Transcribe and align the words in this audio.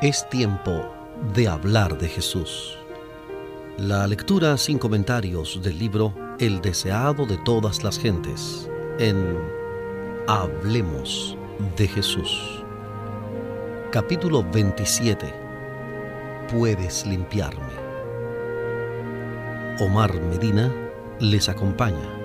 Es 0.00 0.28
tiempo 0.28 0.94
de 1.34 1.48
hablar 1.48 1.98
de 1.98 2.06
Jesús. 2.06 2.78
La 3.78 4.06
lectura 4.06 4.56
sin 4.56 4.78
comentarios 4.78 5.60
del 5.60 5.76
libro 5.76 6.14
El 6.38 6.60
deseado 6.60 7.26
de 7.26 7.36
todas 7.38 7.82
las 7.82 7.98
gentes 7.98 8.70
en 9.00 9.36
Hablemos 10.28 11.36
de 11.76 11.88
Jesús. 11.88 12.62
Capítulo 13.90 14.44
27. 14.52 15.34
Puedes 16.48 17.04
limpiarme. 17.04 17.74
Omar 19.80 20.14
Medina 20.14 20.72
les 21.18 21.48
acompaña. 21.48 22.17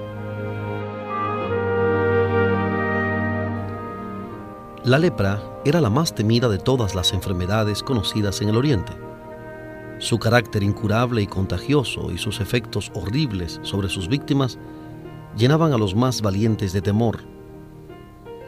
La 4.85 4.99
lepra 4.99 5.41
era 5.63 5.79
la 5.79 5.89
más 5.89 6.13
temida 6.13 6.49
de 6.49 6.57
todas 6.57 6.93
las 6.93 7.13
enfermedades 7.13 7.81
conocidas 7.81 8.41
en 8.41 8.49
el 8.49 8.57
Oriente. 8.57 8.91
Su 9.99 10.19
carácter 10.19 10.61
incurable 10.61 11.21
y 11.21 11.27
contagioso 11.27 12.11
y 12.11 12.17
sus 12.17 12.41
efectos 12.41 12.91
horribles 12.93 13.61
sobre 13.63 13.87
sus 13.87 14.09
víctimas 14.09 14.59
llenaban 15.37 15.71
a 15.71 15.77
los 15.77 15.95
más 15.95 16.21
valientes 16.21 16.73
de 16.73 16.81
temor. 16.81 17.19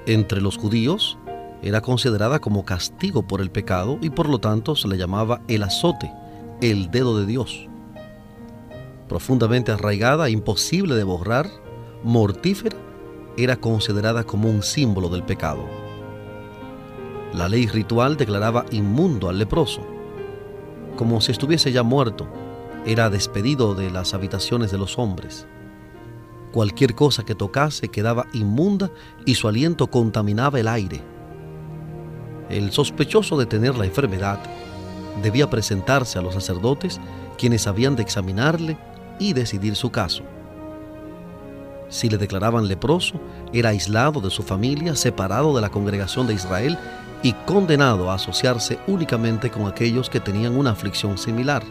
Entre 0.07 0.41
los 0.41 0.57
judíos 0.57 1.17
era 1.61 1.79
considerada 1.79 2.39
como 2.39 2.65
castigo 2.65 3.25
por 3.25 3.39
el 3.39 3.49
pecado 3.49 3.97
y 4.01 4.09
por 4.09 4.27
lo 4.27 4.39
tanto 4.39 4.75
se 4.75 4.89
le 4.89 4.97
llamaba 4.97 5.39
el 5.47 5.63
azote, 5.63 6.11
el 6.59 6.91
dedo 6.91 7.17
de 7.17 7.27
Dios. 7.27 7.69
Profundamente 9.07 9.71
arraigada, 9.71 10.29
imposible 10.29 10.95
de 10.95 11.05
borrar, 11.05 11.49
mortífera, 12.03 12.75
era 13.37 13.55
considerada 13.55 14.25
como 14.25 14.49
un 14.49 14.63
símbolo 14.63 15.07
del 15.07 15.23
pecado. 15.23 15.84
La 17.33 17.49
ley 17.49 17.67
ritual 17.67 18.17
declaraba 18.17 18.65
inmundo 18.71 19.29
al 19.29 19.39
leproso. 19.39 19.81
Como 20.95 21.19
si 21.21 21.31
estuviese 21.31 21.71
ya 21.71 21.83
muerto, 21.83 22.27
era 22.85 23.09
despedido 23.09 23.75
de 23.75 23.89
las 23.89 24.13
habitaciones 24.13 24.71
de 24.71 24.77
los 24.77 24.97
hombres. 24.97 25.47
Cualquier 26.51 26.95
cosa 26.95 27.25
que 27.25 27.35
tocase 27.35 27.89
quedaba 27.89 28.27
inmunda 28.33 28.91
y 29.25 29.35
su 29.35 29.47
aliento 29.47 29.87
contaminaba 29.87 30.59
el 30.59 30.67
aire. 30.67 31.01
El 32.49 32.71
sospechoso 32.71 33.37
de 33.37 33.45
tener 33.45 33.75
la 33.75 33.85
enfermedad 33.85 34.39
debía 35.21 35.49
presentarse 35.49 36.19
a 36.19 36.21
los 36.21 36.33
sacerdotes 36.35 37.01
quienes 37.37 37.67
habían 37.67 37.95
de 37.95 38.03
examinarle 38.03 38.77
y 39.19 39.33
decidir 39.33 39.75
su 39.75 39.89
caso. 39.89 40.23
Si 41.95 42.09
le 42.09 42.17
declaraban 42.17 42.67
leproso, 42.67 43.21
era 43.53 43.69
aislado 43.69 44.19
de 44.19 44.29
su 44.29 44.43
familia, 44.43 44.97
separado 44.97 45.55
de 45.55 45.61
la 45.61 45.69
congregación 45.69 46.27
de 46.27 46.33
Israel 46.33 46.77
y 47.23 47.31
condenado 47.45 48.11
a 48.11 48.15
asociarse 48.15 48.77
únicamente 48.85 49.49
con 49.49 49.65
aquellos 49.65 50.09
que 50.09 50.19
tenían 50.19 50.57
una 50.57 50.71
aflicción 50.71 51.17
similar. 51.17 51.63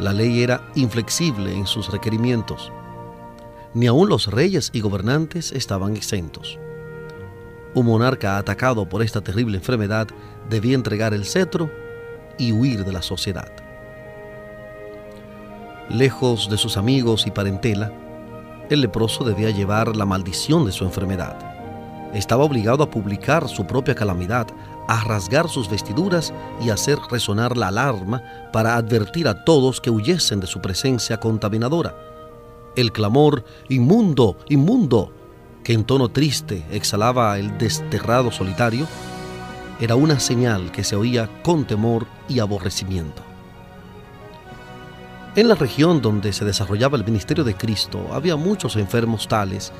La 0.00 0.12
ley 0.12 0.42
era 0.42 0.62
inflexible 0.74 1.54
en 1.54 1.68
sus 1.68 1.92
requerimientos. 1.92 2.72
Ni 3.72 3.86
aun 3.86 4.08
los 4.08 4.26
reyes 4.26 4.70
y 4.72 4.80
gobernantes 4.80 5.52
estaban 5.52 5.96
exentos. 5.96 6.58
Un 7.74 7.86
monarca 7.86 8.36
atacado 8.36 8.88
por 8.88 9.04
esta 9.04 9.20
terrible 9.20 9.58
enfermedad 9.58 10.08
debía 10.50 10.74
entregar 10.74 11.14
el 11.14 11.24
cetro 11.24 11.70
y 12.36 12.50
huir 12.50 12.84
de 12.84 12.92
la 12.92 13.02
sociedad. 13.02 13.52
Lejos 15.88 16.50
de 16.50 16.58
sus 16.58 16.76
amigos 16.76 17.28
y 17.28 17.30
parentela, 17.30 17.92
el 18.70 18.80
leproso 18.80 19.24
debía 19.24 19.50
llevar 19.50 19.96
la 19.96 20.06
maldición 20.06 20.64
de 20.64 20.72
su 20.72 20.84
enfermedad 20.84 21.52
estaba 22.12 22.44
obligado 22.44 22.82
a 22.82 22.90
publicar 22.90 23.48
su 23.48 23.66
propia 23.66 23.94
calamidad, 23.94 24.46
a 24.88 25.02
rasgar 25.04 25.48
sus 25.48 25.70
vestiduras 25.70 26.32
y 26.62 26.70
hacer 26.70 26.98
resonar 27.10 27.56
la 27.56 27.68
alarma 27.68 28.22
para 28.52 28.76
advertir 28.76 29.28
a 29.28 29.44
todos 29.44 29.80
que 29.80 29.90
huyesen 29.90 30.40
de 30.40 30.46
su 30.46 30.60
presencia 30.60 31.18
contaminadora. 31.18 31.96
El 32.76 32.92
clamor, 32.92 33.44
inmundo, 33.68 34.36
inmundo, 34.48 35.12
que 35.64 35.72
en 35.72 35.84
tono 35.84 36.08
triste 36.08 36.64
exhalaba 36.70 37.38
el 37.38 37.56
desterrado 37.58 38.30
solitario, 38.30 38.86
era 39.80 39.94
una 39.94 40.20
señal 40.20 40.70
que 40.70 40.84
se 40.84 40.96
oía 40.96 41.28
con 41.42 41.64
temor 41.64 42.06
y 42.28 42.40
aborrecimiento. 42.40 43.31
En 45.34 45.48
la 45.48 45.54
región 45.54 46.02
donde 46.02 46.30
se 46.34 46.44
desarrollaba 46.44 46.98
el 46.98 47.06
ministerio 47.06 47.42
de 47.42 47.54
Cristo 47.54 48.06
había 48.12 48.36
muchos 48.36 48.76
enfermos 48.76 49.28
tales 49.28 49.72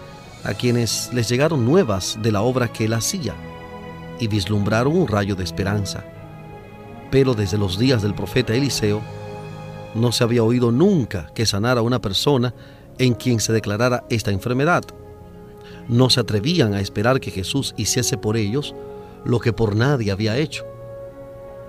a 0.45 0.55
quienes 0.55 1.11
les 1.13 1.29
llegaron 1.29 1.67
nuevas 1.67 2.19
de 2.23 2.33
la 2.33 2.41
obra 2.41 2.73
que 2.73 2.87
él 2.87 2.95
hacía 2.95 3.35
y 4.19 4.29
vislumbraron 4.29 4.97
un 4.97 5.07
rayo 5.07 5.35
de 5.37 5.45
esperanza. 5.45 6.05
Pero 7.11 7.35
desde 7.35 7.59
los 7.59 7.79
días 7.79 8.01
del 8.01 8.15
profeta 8.15 8.55
Eliseo, 8.55 9.03
no 9.95 10.11
se 10.11 10.25
había 10.25 10.43
oído 10.43 10.73
nunca 10.73 11.27
que 11.35 11.45
sanara 11.45 11.83
una 11.83 12.01
persona 12.01 12.55
en 12.97 13.13
quien 13.13 13.39
se 13.39 13.53
declarara 13.53 14.05
esta 14.09 14.31
enfermedad. 14.31 14.85
No 15.87 16.09
se 16.09 16.21
atrevían 16.21 16.73
a 16.73 16.81
esperar 16.81 17.21
que 17.21 17.31
Jesús 17.31 17.75
hiciese 17.77 18.17
por 18.17 18.39
ellos 18.39 18.75
lo 19.27 19.39
que 19.39 19.53
por 19.53 19.77
nadie 19.77 20.13
había 20.13 20.39
hecho. 20.39 20.65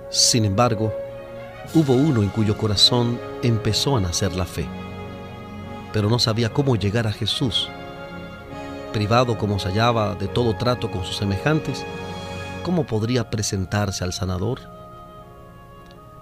Sin 0.10 0.46
embargo, 0.46 0.94
hubo 1.74 1.94
uno 1.94 2.22
en 2.22 2.30
cuyo 2.30 2.58
corazón 2.58 3.20
empezó 3.42 3.98
a 3.98 4.02
nacer 4.02 4.36
la 4.36 4.46
fe, 4.46 4.68
pero 5.92 6.10
no 6.10 6.20
sabía 6.20 6.54
cómo 6.54 6.76
llegar 6.76 7.08
a 7.08 7.12
Jesús 7.12 7.70
privado 8.94 9.38
como 9.38 9.60
se 9.60 9.68
hallaba 9.68 10.16
de 10.16 10.30
todo 10.30 10.56
trato 10.56 10.90
con 10.90 11.04
sus 11.04 11.18
semejantes, 11.18 11.84
¿cómo 12.64 12.86
podría 12.86 13.30
presentarse 13.30 14.06
al 14.06 14.14
sanador? 14.14 14.62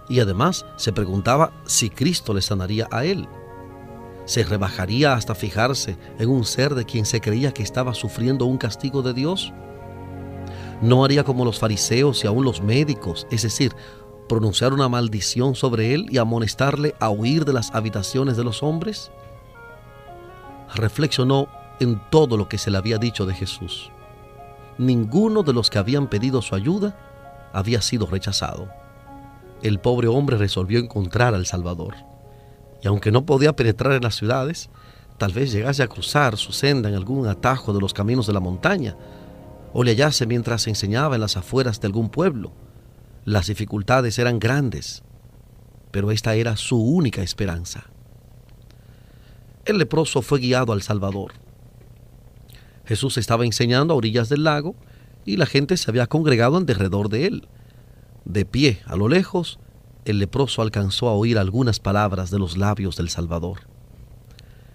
Y 0.09 0.19
además 0.19 0.65
se 0.77 0.91
preguntaba 0.91 1.51
si 1.65 1.91
Cristo 1.91 2.33
le 2.33 2.41
sanaría 2.41 2.87
a 2.89 3.05
él. 3.05 3.27
¿Se 4.25 4.43
rebajaría 4.43 5.13
hasta 5.13 5.35
fijarse 5.35 5.97
en 6.17 6.29
un 6.29 6.45
ser 6.45 6.73
de 6.73 6.85
quien 6.85 7.05
se 7.05 7.21
creía 7.21 7.53
que 7.53 7.63
estaba 7.63 7.93
sufriendo 7.93 8.45
un 8.45 8.57
castigo 8.57 9.01
de 9.03 9.13
Dios? 9.13 9.53
¿No 10.81 11.05
haría 11.05 11.23
como 11.23 11.45
los 11.45 11.59
fariseos 11.59 12.23
y 12.23 12.27
aún 12.27 12.43
los 12.43 12.61
médicos, 12.61 13.27
es 13.29 13.43
decir, 13.43 13.75
pronunciar 14.31 14.71
una 14.71 14.87
maldición 14.87 15.55
sobre 15.55 15.93
él 15.93 16.05
y 16.09 16.17
amonestarle 16.17 16.95
a 17.01 17.09
huir 17.09 17.43
de 17.43 17.51
las 17.51 17.75
habitaciones 17.75 18.37
de 18.37 18.45
los 18.45 18.63
hombres? 18.63 19.11
Reflexionó 20.73 21.49
en 21.81 22.01
todo 22.09 22.37
lo 22.37 22.47
que 22.47 22.57
se 22.57 22.71
le 22.71 22.77
había 22.77 22.97
dicho 22.97 23.25
de 23.25 23.33
Jesús. 23.33 23.91
Ninguno 24.77 25.43
de 25.43 25.51
los 25.51 25.69
que 25.69 25.79
habían 25.79 26.07
pedido 26.07 26.41
su 26.41 26.55
ayuda 26.55 26.97
había 27.51 27.81
sido 27.81 28.05
rechazado. 28.05 28.69
El 29.63 29.81
pobre 29.81 30.07
hombre 30.07 30.37
resolvió 30.37 30.79
encontrar 30.79 31.35
al 31.35 31.45
Salvador. 31.45 31.95
Y 32.81 32.87
aunque 32.87 33.11
no 33.11 33.25
podía 33.25 33.53
penetrar 33.53 33.91
en 33.91 34.03
las 34.03 34.15
ciudades, 34.15 34.69
tal 35.17 35.33
vez 35.33 35.51
llegase 35.51 35.83
a 35.83 35.89
cruzar 35.89 36.37
su 36.37 36.53
senda 36.53 36.87
en 36.87 36.95
algún 36.95 37.27
atajo 37.27 37.73
de 37.73 37.81
los 37.81 37.93
caminos 37.93 38.27
de 38.27 38.33
la 38.33 38.39
montaña, 38.39 38.95
o 39.73 39.83
le 39.83 39.91
hallase 39.91 40.25
mientras 40.25 40.67
enseñaba 40.67 41.15
en 41.15 41.21
las 41.21 41.35
afueras 41.35 41.81
de 41.81 41.87
algún 41.87 42.07
pueblo. 42.07 42.53
Las 43.23 43.47
dificultades 43.47 44.17
eran 44.17 44.39
grandes, 44.39 45.03
pero 45.91 46.09
esta 46.09 46.33
era 46.35 46.57
su 46.57 46.81
única 46.81 47.21
esperanza. 47.21 47.85
El 49.65 49.77
leproso 49.77 50.23
fue 50.23 50.39
guiado 50.39 50.73
al 50.73 50.81
Salvador. 50.81 51.33
Jesús 52.85 53.17
estaba 53.17 53.45
enseñando 53.45 53.93
a 53.93 53.97
orillas 53.97 54.27
del 54.27 54.43
lago 54.43 54.75
y 55.23 55.37
la 55.37 55.45
gente 55.45 55.77
se 55.77 55.91
había 55.91 56.07
congregado 56.07 56.57
en 56.57 56.65
derredor 56.65 57.09
de 57.09 57.27
él. 57.27 57.47
De 58.25 58.43
pie, 58.43 58.81
a 58.85 58.95
lo 58.95 59.07
lejos, 59.07 59.59
el 60.05 60.17
leproso 60.17 60.63
alcanzó 60.63 61.07
a 61.07 61.13
oír 61.13 61.37
algunas 61.37 61.79
palabras 61.79 62.31
de 62.31 62.39
los 62.39 62.57
labios 62.57 62.95
del 62.97 63.09
Salvador. 63.09 63.61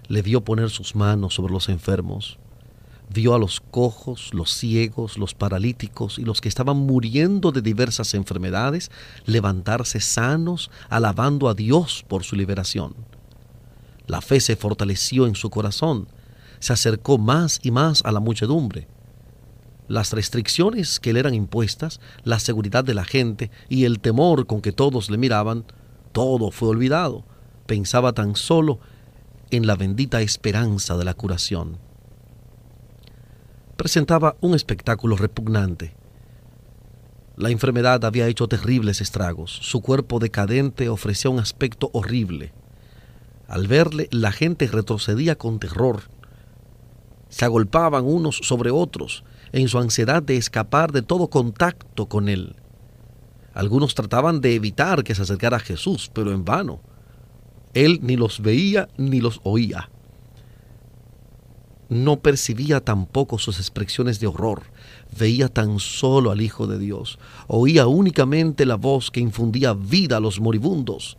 Le 0.07 0.23
vio 0.23 0.45
poner 0.45 0.71
sus 0.71 0.95
manos 0.95 1.35
sobre 1.35 1.53
los 1.53 1.69
enfermos, 1.69 2.39
vio 3.09 3.35
a 3.35 3.39
los 3.39 3.61
cojos, 3.61 4.35
los 4.35 4.53
ciegos, 4.53 5.19
los 5.19 5.35
paralíticos 5.35 6.19
y 6.19 6.23
los 6.23 6.41
que 6.41 6.49
estaban 6.49 6.77
muriendo 6.77 7.53
de 7.53 7.63
diversas 7.63 8.15
enfermedades 8.15 8.91
levantarse 9.25 10.01
sanos, 10.01 10.71
alabando 10.89 11.49
a 11.49 11.55
Dios 11.55 12.05
por 12.09 12.25
su 12.25 12.37
liberación. 12.37 12.95
La 14.07 14.21
fe 14.21 14.41
se 14.41 14.57
fortaleció 14.57 15.27
en 15.27 15.35
su 15.35 15.51
corazón 15.51 16.09
se 16.61 16.73
acercó 16.73 17.19
más 17.19 17.61
y 17.63 17.71
más 17.71 18.03
a 18.05 18.13
la 18.13 18.21
muchedumbre. 18.21 18.89
Las 19.89 20.13
restricciones 20.13 20.99
que 20.99 21.13
le 21.13 21.21
eran 21.21 21.35
impuestas, 21.35 22.01
la 22.25 22.39
seguridad 22.41 22.85
de 22.85 22.95
la 22.95 23.05
gente 23.05 23.51
y 23.69 23.85
el 23.85 24.01
temor 24.01 24.47
con 24.47 24.61
que 24.61 24.73
todos 24.73 25.11
le 25.11 25.19
miraban, 25.19 25.65
todo 26.13 26.51
fue 26.51 26.69
olvidado. 26.69 27.25
Pensaba 27.67 28.13
tan 28.13 28.35
solo 28.37 28.81
en 29.51 29.67
la 29.67 29.77
bendita 29.77 30.23
esperanza 30.23 30.97
de 30.97 31.05
la 31.05 31.15
curación. 31.15 31.79
Presentaba 33.77 34.37
un 34.41 34.55
espectáculo 34.55 35.17
repugnante. 35.17 35.95
La 37.37 37.51
enfermedad 37.51 38.05
había 38.05 38.27
hecho 38.27 38.49
terribles 38.49 39.01
estragos. 39.01 39.59
Su 39.63 39.83
cuerpo 39.83 40.19
decadente 40.19 40.89
ofrecía 40.89 41.31
un 41.31 41.39
aspecto 41.39 41.91
horrible. 41.93 42.53
Al 43.47 43.69
verle, 43.69 44.09
la 44.11 44.33
gente 44.33 44.67
retrocedía 44.67 45.37
con 45.37 45.59
terror 45.59 46.03
se 47.29 47.45
agolpaban 47.45 48.05
unos 48.05 48.37
sobre 48.43 48.71
otros 48.71 49.25
en 49.53 49.69
su 49.69 49.79
ansiedad 49.79 50.23
de 50.23 50.37
escapar 50.37 50.93
de 50.93 51.03
todo 51.03 51.29
contacto 51.29 52.07
con 52.07 52.29
él. 52.29 52.57
Algunos 53.53 53.95
trataban 53.95 54.41
de 54.41 54.55
evitar 54.55 55.03
que 55.03 55.15
se 55.15 55.23
acercara 55.23 55.57
a 55.57 55.61
Jesús, 55.61 56.11
pero 56.13 56.33
en 56.33 56.45
vano. 56.45 56.81
Él 57.75 58.01
ni 58.03 58.17
los 58.17 58.41
veía 58.41 58.89
ni 58.97 59.21
los 59.21 59.41
oía. 59.45 59.91
No 61.89 62.21
percibía 62.21 62.81
tampoco 62.81 63.39
sus 63.39 63.59
expresiones 63.59 64.19
de 64.19 64.27
horror, 64.27 64.65
veía 65.17 65.49
tan 65.49 65.79
solo 65.79 66.33
al 66.33 66.41
Hijo 66.41 66.67
de 66.67 66.79
Dios, 66.79 67.19
oía 67.47 67.87
únicamente 67.87 68.67
la 68.67 68.75
voz 68.75 69.11
que 69.11 69.21
infundía 69.21 69.73
vida 69.73 70.17
a 70.17 70.21
los 70.21 70.41
moribundos. 70.41 71.17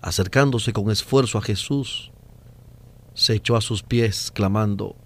Acercándose 0.00 0.72
con 0.72 0.90
esfuerzo 0.90 1.36
a 1.36 1.42
Jesús, 1.42 2.10
se 3.12 3.34
echó 3.34 3.54
a 3.56 3.60
sus 3.60 3.82
pies, 3.82 4.30
clamando, 4.30 4.96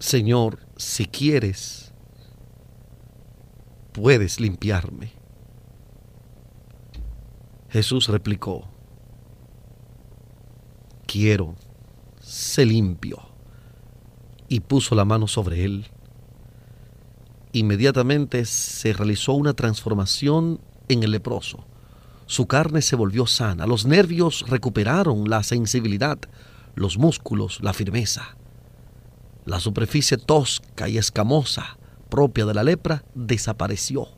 Señor, 0.00 0.58
si 0.76 1.06
quieres, 1.06 1.92
puedes 3.92 4.40
limpiarme. 4.40 5.12
Jesús 7.68 8.08
replicó, 8.08 8.68
quiero, 11.06 11.54
se 12.32 12.64
limpio. 12.64 13.20
Y 14.48 14.60
puso 14.60 14.94
la 14.94 15.04
mano 15.04 15.28
sobre 15.28 15.64
él. 15.64 15.88
Inmediatamente 17.52 18.46
se 18.46 18.94
realizó 18.94 19.34
una 19.34 19.52
transformación 19.52 20.58
en 20.88 21.02
el 21.02 21.10
leproso. 21.10 21.66
Su 22.24 22.46
carne 22.46 22.80
se 22.80 22.96
volvió 22.96 23.26
sana, 23.26 23.66
los 23.66 23.84
nervios 23.84 24.46
recuperaron 24.48 25.28
la 25.28 25.42
sensibilidad, 25.42 26.18
los 26.74 26.96
músculos 26.96 27.58
la 27.60 27.74
firmeza. 27.74 28.38
La 29.44 29.60
superficie 29.60 30.16
tosca 30.16 30.88
y 30.88 30.96
escamosa 30.96 31.76
propia 32.08 32.46
de 32.46 32.54
la 32.54 32.64
lepra 32.64 33.04
desapareció 33.14 34.08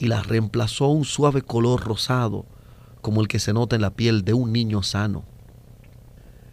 y 0.00 0.08
la 0.08 0.22
reemplazó 0.22 0.88
un 0.88 1.04
suave 1.04 1.42
color 1.42 1.84
rosado 1.84 2.46
como 3.02 3.20
el 3.20 3.28
que 3.28 3.38
se 3.38 3.52
nota 3.52 3.76
en 3.76 3.82
la 3.82 3.90
piel 3.90 4.24
de 4.24 4.34
un 4.34 4.52
niño 4.52 4.82
sano. 4.82 5.29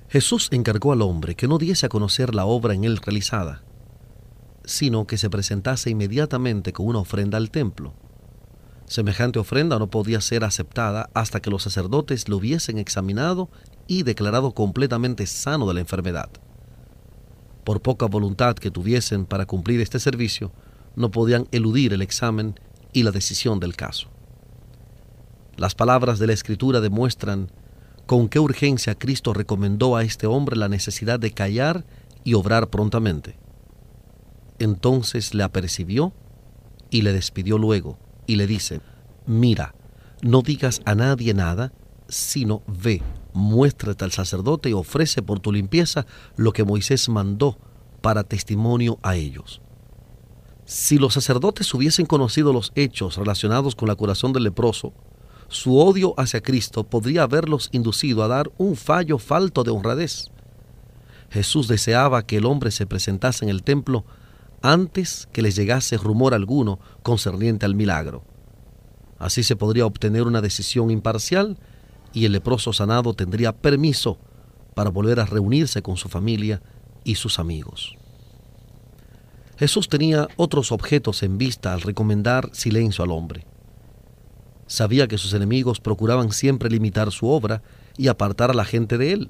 Jesús 0.10 0.48
encargó 0.52 0.94
al 0.94 1.02
hombre 1.02 1.36
que 1.36 1.48
no 1.48 1.58
diese 1.58 1.86
a 1.86 1.90
conocer 1.90 2.34
la 2.34 2.46
obra 2.46 2.74
en 2.74 2.84
él 2.84 2.98
realizada, 2.98 3.64
sino 4.64 5.06
que 5.06 5.18
se 5.18 5.30
presentase 5.30 5.90
inmediatamente 5.90 6.74
con 6.74 6.88
una 6.88 7.00
ofrenda 7.00 7.38
al 7.38 7.52
templo. 7.52 7.94
Semejante 8.86 9.40
ofrenda 9.40 9.80
no 9.80 9.90
podía 9.90 10.22
ser 10.22 10.44
aceptada 10.44 11.10
hasta 11.14 11.42
que 11.42 11.50
los 11.50 11.64
sacerdotes 11.64 12.30
lo 12.30 12.38
hubiesen 12.38 12.78
examinado 12.78 13.50
y 13.86 14.04
declarado 14.04 14.54
completamente 14.54 15.26
sano 15.28 15.68
de 15.68 15.74
la 15.74 15.80
enfermedad 15.82 16.30
por 17.68 17.82
poca 17.82 18.06
voluntad 18.06 18.56
que 18.56 18.72
tuviesen 18.72 19.26
para 19.26 19.46
cumplir 19.46 19.82
este 19.82 20.00
servicio, 20.00 20.54
no 20.96 21.12
podían 21.12 21.50
eludir 21.52 21.92
el 21.92 22.02
examen 22.02 22.58
y 22.94 23.04
la 23.04 23.12
decisión 23.12 23.60
del 23.60 23.76
caso. 23.76 24.08
Las 25.58 25.76
palabras 25.76 26.18
de 26.18 26.28
la 26.28 26.32
Escritura 26.32 26.80
demuestran 26.80 27.52
con 28.08 28.30
qué 28.30 28.40
urgencia 28.40 28.96
Cristo 28.96 29.34
recomendó 29.34 29.96
a 29.96 30.04
este 30.04 30.26
hombre 30.26 30.56
la 30.56 30.70
necesidad 30.70 31.20
de 31.20 31.32
callar 31.32 31.86
y 32.24 32.34
obrar 32.34 32.70
prontamente. 32.70 33.38
Entonces 34.58 35.34
le 35.34 35.44
apercibió 35.44 36.14
y 36.90 37.04
le 37.04 37.14
despidió 37.14 37.58
luego 37.58 38.00
y 38.26 38.38
le 38.38 38.48
dice, 38.48 38.82
mira, 39.28 39.76
no 40.22 40.42
digas 40.42 40.82
a 40.86 40.96
nadie 40.96 41.34
nada, 41.34 41.74
sino 42.08 42.64
ve, 42.66 43.04
muéstrate 43.34 44.06
al 44.06 44.12
sacerdote 44.12 44.70
y 44.70 44.74
ofrece 44.74 45.22
por 45.22 45.40
tu 45.40 45.52
limpieza 45.52 46.06
lo 46.38 46.54
que 46.54 46.64
Moisés 46.64 47.10
mandó 47.10 47.58
para 48.02 48.24
testimonio 48.24 49.00
a 49.04 49.16
ellos. 49.16 49.62
Si 50.66 50.98
los 50.98 51.14
sacerdotes 51.14 51.74
hubiesen 51.74 52.06
conocido 52.06 52.52
los 52.52 52.72
hechos 52.76 53.18
relacionados 53.18 53.76
con 53.76 53.88
la 53.88 53.96
curación 53.96 54.34
del 54.34 54.44
leproso, 54.44 54.94
su 55.50 55.80
odio 55.80 56.14
hacia 56.18 56.42
Cristo 56.42 56.84
podría 56.84 57.24
haberlos 57.24 57.70
inducido 57.72 58.24
a 58.24 58.28
dar 58.28 58.52
un 58.58 58.76
fallo 58.76 59.18
falto 59.18 59.64
de 59.64 59.72
honradez. 59.72 60.32
Jesús 61.30 61.68
deseaba 61.68 62.26
que 62.26 62.38
el 62.38 62.46
hombre 62.46 62.72
se 62.72 62.86
presentase 62.86 63.46
en 63.46 63.50
el 63.50 63.64
templo 63.64 64.06
antes 64.62 65.28
que 65.32 65.42
les 65.42 65.56
llegase 65.56 65.98
rumor 65.98 66.34
alguno 66.34 66.80
concerniente 67.04 67.66
al 67.66 67.76
milagro. 67.76 68.24
Así 69.20 69.44
se 69.44 69.56
podría 69.56 69.86
obtener 69.86 70.24
una 70.24 70.42
decisión 70.42 70.92
imparcial 70.92 71.58
y 72.14 72.26
el 72.26 72.32
leproso 72.32 72.74
sanado 72.74 73.14
tendría 73.14 73.56
permiso 73.56 74.20
para 74.74 74.90
volver 74.90 75.20
a 75.20 75.26
reunirse 75.26 75.82
con 75.82 75.98
su 75.98 76.10
familia 76.10 76.62
y 77.04 77.16
sus 77.16 77.40
amigos. 77.40 77.96
Jesús 79.58 79.90
tenía 79.90 80.28
otros 80.36 80.72
objetos 80.72 81.24
en 81.24 81.38
vista 81.38 81.74
al 81.74 81.82
recomendar 81.82 82.50
silencio 82.54 83.04
al 83.04 83.12
hombre. 83.12 83.46
Sabía 84.68 85.08
que 85.08 85.18
sus 85.18 85.34
enemigos 85.34 85.80
procuraban 85.80 86.32
siempre 86.32 86.70
limitar 86.70 87.12
su 87.12 87.28
obra 87.30 87.62
y 87.98 88.10
apartar 88.10 88.52
a 88.52 88.54
la 88.54 88.66
gente 88.66 88.98
de 88.98 89.14
él. 89.14 89.30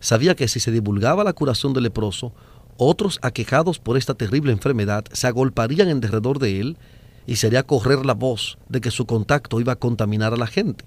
Sabía 0.00 0.34
que 0.34 0.48
si 0.48 0.60
se 0.60 0.70
divulgaba 0.72 1.24
la 1.24 1.32
curación 1.32 1.72
del 1.72 1.84
leproso, 1.84 2.32
otros 2.76 3.18
aquejados 3.22 3.78
por 3.78 3.96
esta 3.96 4.14
terrible 4.14 4.52
enfermedad 4.52 5.04
se 5.12 5.26
agolparían 5.26 5.88
en 5.88 6.00
derredor 6.00 6.38
de 6.38 6.60
él 6.60 6.78
y 7.26 7.36
sería 7.36 7.64
correr 7.64 8.06
la 8.06 8.14
voz 8.14 8.58
de 8.68 8.80
que 8.80 8.90
su 8.90 9.06
contacto 9.06 9.60
iba 9.60 9.74
a 9.74 9.78
contaminar 9.78 10.32
a 10.32 10.36
la 10.36 10.46
gente. 10.46 10.84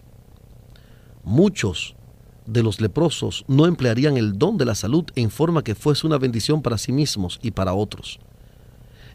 Muchos 1.23 1.95
de 2.45 2.63
los 2.63 2.81
leprosos 2.81 3.45
no 3.47 3.65
emplearían 3.65 4.17
el 4.17 4.37
don 4.37 4.57
de 4.57 4.65
la 4.65 4.75
salud 4.75 5.05
en 5.15 5.31
forma 5.31 5.63
que 5.63 5.75
fuese 5.75 6.05
una 6.05 6.17
bendición 6.17 6.61
para 6.61 6.77
sí 6.77 6.91
mismos 6.91 7.39
y 7.41 7.51
para 7.51 7.73
otros. 7.73 8.19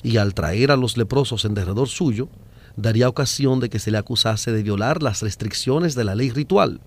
Y 0.03 0.17
al 0.17 0.35
traer 0.35 0.71
a 0.71 0.77
los 0.77 0.97
leprosos 0.97 1.45
en 1.45 1.55
derredor 1.55 1.89
suyo, 1.89 2.29
daría 2.77 3.09
ocasión 3.09 3.61
de 3.61 3.69
que 3.69 3.79
se 3.79 3.91
le 3.91 3.99
acusase 3.99 4.53
de 4.53 4.63
violar 4.63 5.03
las 5.03 5.23
restricciones 5.23 5.95
de 5.95 6.05
la 6.05 6.15
ley 6.15 6.31
ritual. 6.31 6.81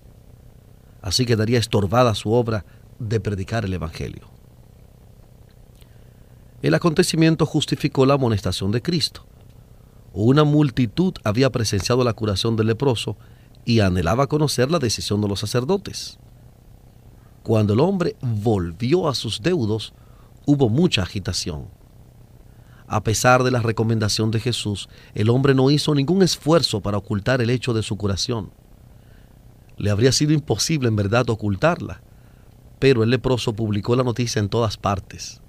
Así 1.02 1.26
quedaría 1.26 1.58
estorbada 1.58 2.14
su 2.14 2.32
obra 2.32 2.64
de 2.98 3.20
predicar 3.20 3.64
el 3.64 3.74
Evangelio. 3.74 4.30
El 6.62 6.74
acontecimiento 6.74 7.44
justificó 7.44 8.06
la 8.06 8.14
amonestación 8.14 8.72
de 8.72 8.80
Cristo. 8.80 9.26
Una 10.14 10.44
multitud 10.44 11.12
había 11.24 11.50
presenciado 11.50 12.04
la 12.04 12.14
curación 12.14 12.56
del 12.56 12.68
leproso 12.68 13.16
y 13.64 13.80
anhelaba 13.80 14.28
conocer 14.28 14.70
la 14.70 14.78
decisión 14.78 15.20
de 15.20 15.28
los 15.28 15.40
sacerdotes. 15.40 16.18
Cuando 17.42 17.74
el 17.74 17.80
hombre 17.80 18.16
volvió 18.22 19.08
a 19.08 19.14
sus 19.14 19.42
deudos, 19.42 19.92
hubo 20.46 20.70
mucha 20.70 21.02
agitación. 21.02 21.68
A 22.86 23.02
pesar 23.02 23.42
de 23.42 23.50
la 23.50 23.60
recomendación 23.60 24.30
de 24.30 24.40
Jesús, 24.40 24.88
el 25.14 25.30
hombre 25.30 25.54
no 25.54 25.70
hizo 25.70 25.94
ningún 25.94 26.22
esfuerzo 26.22 26.80
para 26.80 26.98
ocultar 26.98 27.40
el 27.40 27.50
hecho 27.50 27.72
de 27.72 27.82
su 27.82 27.96
curación. 27.96 28.50
Le 29.76 29.90
habría 29.90 30.12
sido 30.12 30.32
imposible 30.32 30.88
en 30.88 30.96
verdad 30.96 31.28
ocultarla, 31.30 32.02
pero 32.78 33.02
el 33.02 33.10
leproso 33.10 33.54
publicó 33.54 33.96
la 33.96 34.04
noticia 34.04 34.40
en 34.40 34.48
todas 34.48 34.76
partes. 34.76 35.40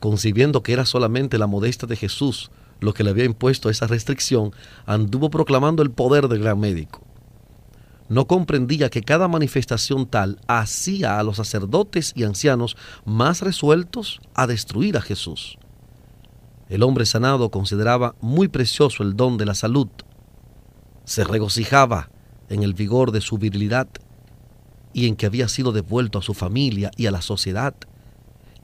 Concibiendo 0.00 0.62
que 0.62 0.72
era 0.72 0.84
solamente 0.84 1.38
la 1.38 1.46
modestia 1.46 1.88
de 1.88 1.96
Jesús 1.96 2.50
lo 2.80 2.94
que 2.94 3.02
le 3.02 3.10
había 3.10 3.24
impuesto 3.24 3.70
esa 3.70 3.86
restricción, 3.86 4.52
anduvo 4.86 5.30
proclamando 5.30 5.82
el 5.82 5.90
poder 5.90 6.28
del 6.28 6.40
gran 6.40 6.60
médico. 6.60 7.02
No 8.08 8.26
comprendía 8.26 8.88
que 8.88 9.02
cada 9.02 9.28
manifestación 9.28 10.06
tal 10.06 10.38
hacía 10.46 11.18
a 11.18 11.22
los 11.22 11.36
sacerdotes 11.36 12.12
y 12.14 12.24
ancianos 12.24 12.76
más 13.04 13.42
resueltos 13.42 14.20
a 14.34 14.46
destruir 14.46 14.96
a 14.96 15.02
Jesús. 15.02 15.58
El 16.68 16.82
hombre 16.82 17.06
sanado 17.06 17.50
consideraba 17.50 18.14
muy 18.20 18.48
precioso 18.48 19.02
el 19.02 19.16
don 19.16 19.38
de 19.38 19.46
la 19.46 19.54
salud. 19.54 19.88
Se 21.04 21.24
regocijaba 21.24 22.10
en 22.48 22.62
el 22.62 22.74
vigor 22.74 23.12
de 23.12 23.20
su 23.20 23.38
virilidad 23.38 23.88
y 24.92 25.06
en 25.06 25.16
que 25.16 25.26
había 25.26 25.48
sido 25.48 25.72
devuelto 25.72 26.18
a 26.18 26.22
su 26.22 26.34
familia 26.34 26.90
y 26.96 27.06
a 27.06 27.10
la 27.10 27.22
sociedad, 27.22 27.74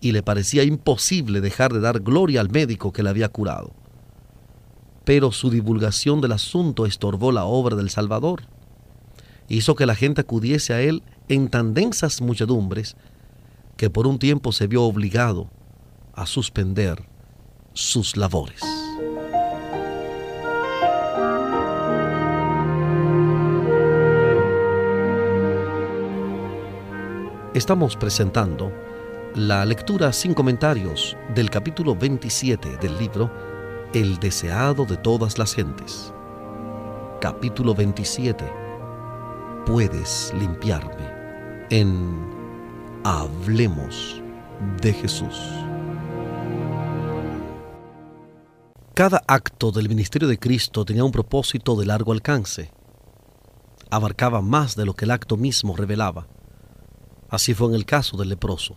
y 0.01 0.13
le 0.13 0.23
parecía 0.23 0.65
imposible 0.65 1.41
dejar 1.41 1.73
de 1.73 1.81
dar 1.81 2.01
gloria 2.01 2.41
al 2.41 2.51
médico 2.51 2.93
que 2.93 3.03
le 3.03 3.11
había 3.11 3.29
curado 3.29 3.73
pero 5.05 5.33
su 5.33 5.51
divulgación 5.51 6.21
del 6.21 6.33
asunto 6.33 6.87
estorbó 6.87 7.31
la 7.31 7.45
obra 7.45 7.77
del 7.77 7.91
Salvador. 7.91 8.43
Hizo 9.49 9.75
que 9.75 9.87
la 9.87 9.95
gente 9.95 10.23
acudiese 10.23 10.73
a 10.73 10.81
él 10.81 11.03
en 11.29 11.49
tan 11.49 11.75
densas 11.75 12.23
muchedumbres 12.23 12.97
que 13.77 13.91
por 13.91 14.07
un 14.07 14.19
tiempo 14.19 14.53
se 14.53 14.67
vio 14.67 14.83
obligado 14.85 15.51
a 16.15 16.27
suspender 16.27 17.05
sus 17.75 18.17
labores. 18.17 18.61
Estamos 27.53 27.97
presentando 27.97 28.73
la 29.35 29.65
lectura 29.65 30.13
sin 30.13 30.35
comentarios 30.35 31.17
del 31.35 31.51
capítulo 31.51 31.95
27 31.95 32.77
del 32.79 32.97
libro 32.99 33.31
el 33.93 34.19
deseado 34.19 34.85
de 34.85 34.97
todas 34.97 35.39
las 35.39 35.55
gentes. 35.55 36.13
Capítulo 37.21 37.75
27. 37.75 38.45
Puedes 39.67 40.33
limpiarme. 40.39 41.67
En 41.71 42.35
Hablemos 43.05 44.21
de 44.81 44.93
Jesús. 44.93 45.41
Cada 48.95 49.25
acto 49.27 49.73
del 49.73 49.89
ministerio 49.89 50.29
de 50.29 50.39
Cristo 50.39 50.85
tenía 50.85 51.03
un 51.03 51.11
propósito 51.11 51.75
de 51.75 51.85
largo 51.85 52.13
alcance. 52.13 52.71
Abarcaba 53.91 54.41
más 54.41 54.77
de 54.77 54.87
lo 54.87 54.95
que 54.95 55.05
el 55.05 55.11
acto 55.11 55.37
mismo 55.37 55.75
revelaba. 55.75 56.29
Así 57.29 57.55
fue 57.55 57.67
en 57.67 57.75
el 57.75 57.87
caso 57.87 58.17
del 58.17 58.29
leproso. 58.29 58.77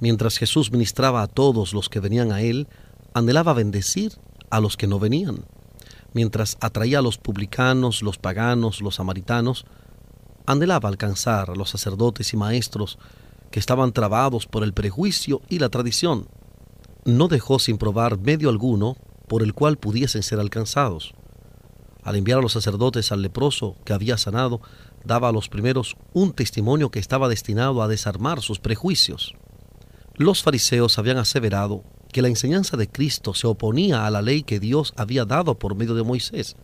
Mientras 0.00 0.38
Jesús 0.38 0.72
ministraba 0.72 1.22
a 1.22 1.28
todos 1.28 1.72
los 1.72 1.88
que 1.88 2.00
venían 2.00 2.32
a 2.32 2.40
él, 2.40 2.66
anhelaba 3.14 3.52
bendecir 3.52 4.14
a 4.50 4.58
los 4.58 4.76
que 4.76 4.88
no 4.88 4.98
venían. 4.98 5.44
Mientras 6.14 6.58
atraía 6.60 6.98
a 6.98 7.02
los 7.02 7.16
publicanos, 7.16 8.02
los 8.02 8.18
paganos, 8.18 8.80
los 8.80 8.96
samaritanos, 8.96 9.66
anhelaba 10.46 10.88
alcanzar 10.88 11.50
a 11.50 11.54
los 11.54 11.70
sacerdotes 11.70 12.32
y 12.34 12.36
maestros 12.36 12.98
que 13.52 13.60
estaban 13.60 13.92
trabados 13.92 14.48
por 14.48 14.64
el 14.64 14.72
prejuicio 14.72 15.42
y 15.48 15.60
la 15.60 15.68
tradición. 15.68 16.26
No 17.04 17.28
dejó 17.28 17.60
sin 17.60 17.78
probar 17.78 18.18
medio 18.18 18.48
alguno 18.48 18.96
por 19.28 19.42
el 19.42 19.54
cual 19.54 19.76
pudiesen 19.76 20.22
ser 20.22 20.40
alcanzados. 20.40 21.14
Al 22.02 22.16
enviar 22.16 22.38
a 22.38 22.42
los 22.42 22.52
sacerdotes 22.52 23.12
al 23.12 23.22
leproso 23.22 23.76
que 23.84 23.92
había 23.92 24.16
sanado, 24.16 24.60
daba 25.04 25.28
a 25.28 25.32
los 25.32 25.48
primeros 25.48 25.96
un 26.12 26.32
testimonio 26.32 26.90
que 26.90 26.98
estaba 26.98 27.28
destinado 27.28 27.82
a 27.82 27.88
desarmar 27.88 28.40
sus 28.40 28.58
prejuicios. 28.58 29.34
Los 30.16 30.42
fariseos 30.42 30.98
habían 30.98 31.18
aseverado 31.18 31.84
que 32.12 32.22
la 32.22 32.28
enseñanza 32.28 32.76
de 32.76 32.88
Cristo 32.88 33.34
se 33.34 33.46
oponía 33.46 34.06
a 34.06 34.10
la 34.10 34.22
ley 34.22 34.42
que 34.42 34.58
Dios 34.58 34.94
había 34.96 35.24
dado 35.24 35.58
por 35.58 35.74
medio 35.74 35.94
de 35.94 36.02
Moisés. 36.02 36.56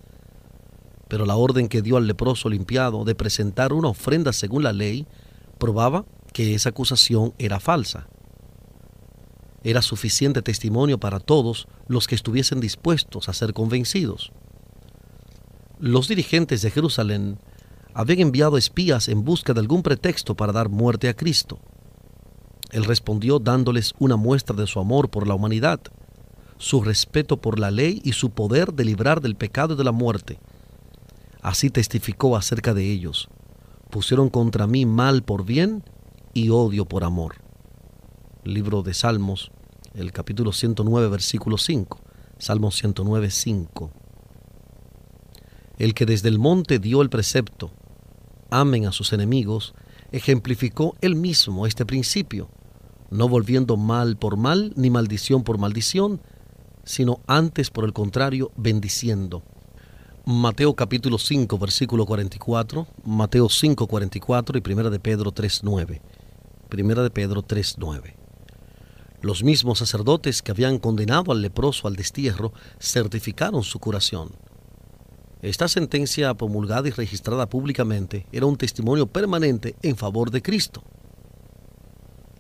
Pero 1.09 1.27
la 1.27 1.37
orden 1.37 1.69
que 1.69 1.83
dio 1.83 1.99
al 1.99 2.07
leproso 2.07 2.49
limpiado 2.49 3.05
de 3.05 3.15
presentar 3.15 3.73
una 3.73 3.89
ofrenda 3.89 4.33
según 4.33 4.63
la 4.63 4.73
ley 4.73 5.07
probaba 5.59 6.07
que 6.33 6.55
esa 6.55 6.71
acusación 6.71 7.35
era 7.39 7.61
falsa 7.61 8.09
era 9.65 9.81
suficiente 9.81 10.43
testimonio 10.43 11.01
para 11.01 11.19
todos 11.19 11.67
los 11.89 12.07
que 12.07 12.15
estuviesen 12.15 12.61
dispuestos 12.61 13.29
a 13.29 13.33
ser 13.33 13.55
convencidos. 13.55 14.31
Los 15.81 16.07
dirigentes 16.07 16.61
de 16.63 16.71
Jerusalén 16.71 17.39
habían 17.95 18.21
enviado 18.21 18.59
espías 18.59 19.09
en 19.09 19.25
busca 19.25 19.55
de 19.55 19.61
algún 19.61 19.83
pretexto 19.83 20.35
para 20.35 20.53
dar 20.53 20.69
muerte 20.69 21.09
a 21.09 21.15
Cristo. 21.15 21.59
Él 22.73 22.85
respondió 22.85 23.39
dándoles 23.39 23.95
una 23.99 24.17
muestra 24.17 24.55
de 24.55 24.67
su 24.67 24.81
amor 24.81 25.09
por 25.09 25.27
la 25.27 25.35
humanidad, 25.35 25.81
su 26.59 26.83
respeto 26.83 27.39
por 27.39 27.59
la 27.59 27.71
ley 27.71 28.01
y 28.05 28.13
su 28.13 28.31
poder 28.31 28.73
de 28.75 28.85
librar 28.85 29.21
del 29.21 29.35
pecado 29.35 29.75
y 29.75 29.77
de 29.79 29.85
la 29.85 29.93
muerte. 29.93 30.39
Así 31.41 31.71
testificó 31.71 32.37
acerca 32.37 32.75
de 32.75 32.91
ellos. 32.91 33.29
Pusieron 33.91 34.29
contra 34.29 34.67
mí 34.67 34.87
mal 34.87 35.23
por 35.23 35.45
bien 35.45 35.85
y 36.35 36.51
odio 36.51 36.85
por 36.85 37.05
amor 37.05 37.44
libro 38.45 38.83
de 38.83 38.95
Salmos, 38.95 39.51
el 39.95 40.13
capítulo 40.13 40.53
109, 40.53 41.09
versículo 41.09 41.59
5. 41.59 42.01
Salmo 42.39 42.71
109, 42.71 43.31
5. 43.31 43.91
El 45.79 45.95
que 45.95 46.07
desde 46.07 46.29
el 46.29 46.39
monte 46.39 46.79
dio 46.79 47.03
el 47.03 47.11
precepto, 47.11 47.73
amen 48.51 48.87
a 48.87 48.93
sus 48.93 49.13
enemigos, 49.13 49.75
ejemplificó 50.13 50.95
él 51.01 51.17
mismo 51.17 51.67
este 51.67 51.87
principio, 51.87 52.49
no 53.11 53.29
volviendo 53.29 53.77
mal 53.77 54.17
por 54.17 54.37
mal 54.37 54.73
ni 54.77 54.91
maldición 54.91 55.43
por 55.43 55.59
maldición, 55.59 56.21
sino 56.85 57.21
antes 57.27 57.71
por 57.71 57.85
el 57.85 57.93
contrario 57.93 58.53
bendiciendo. 58.57 59.43
Mateo 60.27 60.75
capítulo 60.75 61.19
5 61.19 61.59
versículo 61.59 62.07
44, 62.07 62.87
Mateo 63.05 63.49
5 63.49 63.87
44 63.87 64.59
y 64.59 64.61
Primera 64.61 64.91
de 64.91 65.01
Pedro 65.01 65.33
3 65.33 65.61
9. 65.65 66.03
Primera 66.69 67.03
de 67.03 67.11
Pedro 67.11 67.43
3 67.43 67.77
9. 67.79 68.24
Los 69.25 69.43
mismos 69.43 69.79
sacerdotes 69.79 70.43
que 70.43 70.51
habían 70.51 70.79
condenado 70.79 71.33
al 71.33 71.41
leproso 71.41 71.89
al 71.89 71.97
destierro 71.97 72.53
certificaron 72.79 73.63
su 73.63 73.79
curación. 73.79 74.33
Esta 75.41 75.67
sentencia 75.67 76.35
promulgada 76.35 76.89
y 76.89 76.91
registrada 76.91 77.49
públicamente 77.49 78.27
era 78.33 78.45
un 78.45 78.59
testimonio 78.59 79.07
permanente 79.07 79.77
en 79.81 79.97
favor 79.97 80.31
de 80.31 80.43
Cristo. 80.43 80.83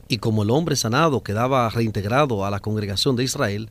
Y 0.08 0.18
como 0.18 0.42
el 0.42 0.50
hombre 0.50 0.76
sanado 0.76 1.22
quedaba 1.22 1.70
reintegrado 1.70 2.44
a 2.44 2.50
la 2.50 2.60
congregación 2.60 3.16
de 3.16 3.24
Israel, 3.24 3.70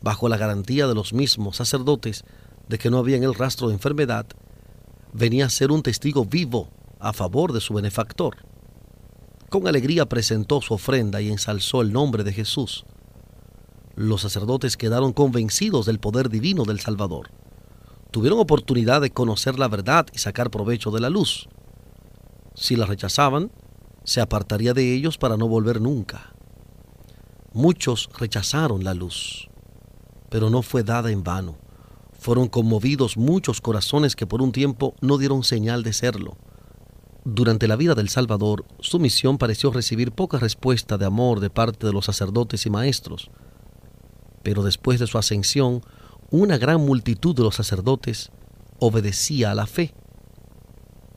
bajo 0.00 0.28
la 0.28 0.36
garantía 0.36 0.86
de 0.86 0.94
los 0.94 1.12
mismos 1.12 1.56
sacerdotes 1.56 2.22
de 2.68 2.78
que 2.78 2.90
no 2.90 2.98
había 2.98 3.16
en 3.16 3.24
el 3.24 3.34
rastro 3.34 3.66
de 3.66 3.74
enfermedad, 3.74 4.26
venía 5.12 5.46
a 5.46 5.50
ser 5.50 5.72
un 5.72 5.82
testigo 5.82 6.26
vivo 6.26 6.70
a 7.00 7.12
favor 7.12 7.52
de 7.52 7.60
su 7.60 7.74
benefactor. 7.74 8.51
Con 9.52 9.68
alegría 9.68 10.06
presentó 10.06 10.62
su 10.62 10.72
ofrenda 10.72 11.20
y 11.20 11.28
ensalzó 11.28 11.82
el 11.82 11.92
nombre 11.92 12.24
de 12.24 12.32
Jesús. 12.32 12.86
Los 13.94 14.22
sacerdotes 14.22 14.78
quedaron 14.78 15.12
convencidos 15.12 15.84
del 15.84 16.00
poder 16.00 16.30
divino 16.30 16.64
del 16.64 16.80
Salvador. 16.80 17.28
Tuvieron 18.10 18.38
oportunidad 18.38 19.02
de 19.02 19.10
conocer 19.10 19.58
la 19.58 19.68
verdad 19.68 20.06
y 20.14 20.20
sacar 20.20 20.50
provecho 20.50 20.90
de 20.90 21.00
la 21.00 21.10
luz. 21.10 21.50
Si 22.54 22.76
la 22.76 22.86
rechazaban, 22.86 23.52
se 24.04 24.22
apartaría 24.22 24.72
de 24.72 24.94
ellos 24.94 25.18
para 25.18 25.36
no 25.36 25.48
volver 25.48 25.82
nunca. 25.82 26.32
Muchos 27.52 28.08
rechazaron 28.18 28.84
la 28.84 28.94
luz, 28.94 29.50
pero 30.30 30.48
no 30.48 30.62
fue 30.62 30.82
dada 30.82 31.10
en 31.10 31.22
vano. 31.22 31.58
Fueron 32.18 32.48
conmovidos 32.48 33.18
muchos 33.18 33.60
corazones 33.60 34.16
que 34.16 34.26
por 34.26 34.40
un 34.40 34.50
tiempo 34.50 34.94
no 35.02 35.18
dieron 35.18 35.44
señal 35.44 35.82
de 35.82 35.92
serlo. 35.92 36.38
Durante 37.24 37.68
la 37.68 37.76
vida 37.76 37.94
del 37.94 38.08
Salvador, 38.08 38.64
su 38.80 38.98
misión 38.98 39.38
pareció 39.38 39.70
recibir 39.70 40.10
poca 40.10 40.38
respuesta 40.38 40.98
de 40.98 41.06
amor 41.06 41.38
de 41.38 41.50
parte 41.50 41.86
de 41.86 41.92
los 41.92 42.06
sacerdotes 42.06 42.66
y 42.66 42.70
maestros. 42.70 43.30
Pero 44.42 44.64
después 44.64 44.98
de 44.98 45.06
su 45.06 45.18
ascensión, 45.18 45.82
una 46.30 46.58
gran 46.58 46.80
multitud 46.80 47.36
de 47.36 47.44
los 47.44 47.54
sacerdotes 47.54 48.32
obedecía 48.80 49.52
a 49.52 49.54
la 49.54 49.66
fe. 49.66 49.94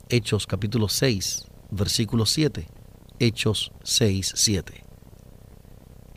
Hechos 0.09 0.45
capítulo 0.45 0.89
6, 0.89 1.45
versículo 1.71 2.27
7. 2.27 2.67
Hechos 3.17 3.71
6, 3.83 4.33
7. 4.35 4.83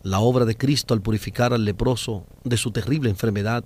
La 0.03 0.21
obra 0.21 0.45
de 0.45 0.59
Cristo 0.59 0.93
al 0.93 1.01
purificar 1.01 1.55
al 1.55 1.65
leproso 1.65 2.27
de 2.45 2.59
su 2.59 2.73
terrible 2.73 3.09
enfermedad 3.09 3.65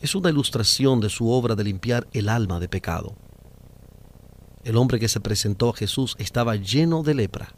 es 0.00 0.14
una 0.14 0.30
ilustración 0.30 1.00
de 1.00 1.10
su 1.10 1.30
obra 1.30 1.56
de 1.56 1.64
limpiar 1.64 2.06
el 2.12 2.28
alma 2.28 2.60
de 2.60 2.68
pecado. 2.68 3.16
El 4.62 4.76
hombre 4.76 5.00
que 5.00 5.08
se 5.08 5.20
presentó 5.20 5.70
a 5.70 5.74
Jesús 5.74 6.16
estaba 6.18 6.54
lleno 6.56 7.02
de 7.02 7.14
lepra. 7.14 7.54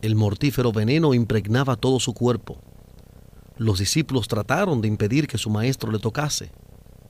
El 0.00 0.16
mortífero 0.16 0.72
veneno 0.72 1.12
impregnaba 1.12 1.76
todo 1.76 2.00
su 2.00 2.14
cuerpo. 2.14 2.58
Los 3.58 3.78
discípulos 3.78 4.26
trataron 4.26 4.80
de 4.80 4.88
impedir 4.88 5.26
que 5.26 5.38
su 5.38 5.50
maestro 5.50 5.92
le 5.92 5.98
tocase, 5.98 6.52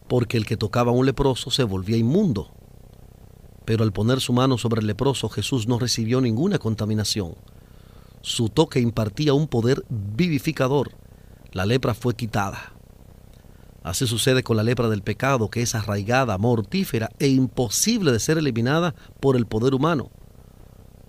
porque 0.09 0.37
el 0.37 0.45
que 0.45 0.57
tocaba 0.57 0.91
a 0.91 0.95
un 0.95 1.07
leproso 1.07 1.51
se 1.51 1.63
volvía 1.63 1.97
inmundo. 1.97 2.51
Pero 3.65 3.85
al 3.85 3.93
poner 3.93 4.21
su 4.21 4.33
mano 4.33 4.59
sobre 4.59 4.81
el 4.81 4.89
leproso, 4.89 5.29
Jesús 5.29 5.69
no 5.69 5.79
recibió 5.79 6.21
ninguna 6.21 6.59
contaminación. 6.59 7.37
Su 8.23 8.49
toque 8.49 8.81
impartía 8.81 9.35
un 9.35 9.47
poder 9.47 9.85
vivificador. 9.89 10.91
La 11.53 11.65
lepra 11.65 11.95
fue 11.95 12.15
quitada. 12.15 12.74
Así 13.85 14.07
sucede 14.07 14.43
con 14.43 14.57
la 14.57 14.63
lepra 14.63 14.89
del 14.89 15.03
pecado, 15.03 15.51
que 15.51 15.61
es 15.61 15.75
arraigada, 15.75 16.39
mortífera 16.39 17.11
e 17.19 17.29
imposible 17.29 18.13
de 18.13 18.19
ser 18.19 18.39
eliminada 18.39 18.95
por 19.21 19.37
el 19.37 19.45
poder 19.45 19.75
humano. 19.75 20.11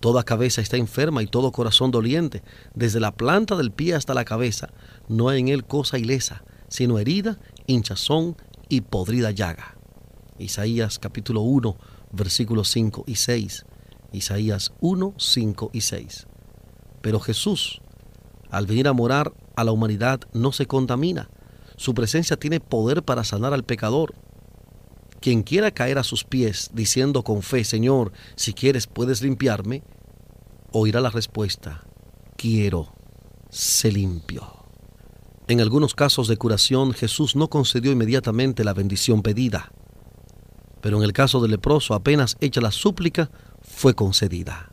Toda 0.01 0.24
cabeza 0.24 0.60
está 0.60 0.75
enferma 0.75 1.24
y 1.24 1.27
todo 1.27 1.53
corazón 1.53 1.89
doliente, 1.89 2.44
desde 2.74 3.00
la 3.00 3.13
planta 3.13 3.55
del 3.55 3.72
pie 3.72 3.96
hasta 3.96 4.13
la 4.13 4.25
cabeza. 4.25 4.74
No 5.08 5.29
hay 5.29 5.39
en 5.39 5.48
él 5.48 5.63
cosa 5.63 5.98
ilesa, 5.98 6.44
sino 6.67 7.00
herida, 7.00 7.39
hinchazón 7.65 8.36
y 8.67 8.82
podrida 8.82 9.32
llaga. 9.32 9.77
Isaías 10.38 11.00
capítulo 11.00 11.41
1, 11.44 11.77
versículos 12.12 12.67
5 12.72 13.05
y 13.08 13.15
6. 13.15 13.65
Isaías 14.12 14.74
1, 14.82 15.13
5 15.17 15.70
y 15.72 15.79
6. 15.79 16.27
Pero 17.01 17.22
Jesús, 17.22 17.82
al 18.50 18.67
venir 18.67 18.89
a 18.89 18.94
morar 18.94 19.32
a 19.55 19.63
la 19.63 19.72
humanidad, 19.72 20.20
no 20.34 20.51
se 20.51 20.65
contamina 20.65 21.29
su 21.77 21.94
presencia 21.94 22.38
tiene 22.38 22.60
poder 22.60 23.03
para 23.03 23.24
sanar 23.24 23.53
al 23.53 23.63
pecador. 23.63 24.13
Quien 25.20 25.44
quiera 25.44 25.72
caer 25.72 25.98
a 25.98 26.03
sus 26.03 26.24
pies 26.24 26.70
diciendo 26.74 27.24
con 27.24 27.41
fe, 27.41 27.63
Señor, 27.63 28.12
si 28.36 28.53
quieres 28.53 28.88
puedes 28.88 29.22
limpiarme, 29.22 29.84
oirá 30.72 31.01
la 31.01 31.10
respuesta, 31.10 31.84
quiero, 32.38 32.94
se 33.50 33.91
limpio. 33.91 34.65
En 35.48 35.62
algunos 35.62 35.94
casos 35.94 36.27
de 36.27 36.38
curación 36.38 36.94
Jesús 36.94 37.36
no 37.36 37.50
concedió 37.50 37.91
inmediatamente 37.91 38.63
la 38.63 38.74
bendición 38.74 39.22
pedida, 39.22 39.72
pero 40.82 40.98
en 40.98 41.03
el 41.03 41.13
caso 41.13 41.41
del 41.41 41.51
leproso 41.51 41.94
apenas 41.94 42.38
hecha 42.41 42.62
la 42.62 42.72
súplica, 42.72 43.32
fue 43.62 43.96
concedida. 43.96 44.72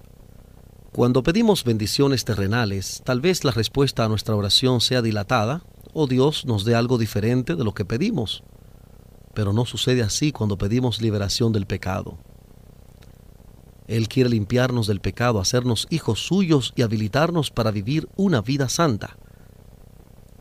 Cuando 0.93 1.23
pedimos 1.23 1.65
bendiciones 1.65 2.27
terrenales, 2.27 3.01
tal 3.05 3.23
vez 3.23 3.45
la 3.45 3.51
respuesta 3.51 4.05
a 4.05 4.09
nuestra 4.09 4.37
oración 4.37 4.83
sea 4.83 5.01
dilatada 5.01 5.63
o 5.93 6.07
Dios 6.07 6.45
nos 6.47 6.65
dé 6.65 6.75
algo 6.75 6.99
diferente 6.99 7.55
de 7.55 7.65
lo 7.65 7.75
que 7.75 7.85
pedimos. 7.85 8.43
Pero 9.35 9.53
no 9.53 9.65
sucede 9.65 10.03
así 10.03 10.33
cuando 10.33 10.59
pedimos 10.59 11.01
liberación 11.01 11.53
del 11.53 11.67
pecado. 11.67 12.19
Él 13.87 14.09
quiere 14.09 14.31
limpiarnos 14.31 14.87
del 14.87 15.01
pecado, 15.01 15.41
hacernos 15.41 15.87
hijos 15.91 16.21
suyos 16.21 16.73
y 16.77 16.83
habilitarnos 16.83 17.51
para 17.51 17.71
vivir 17.71 18.09
una 18.17 18.41
vida 18.41 18.69
santa. 18.69 19.17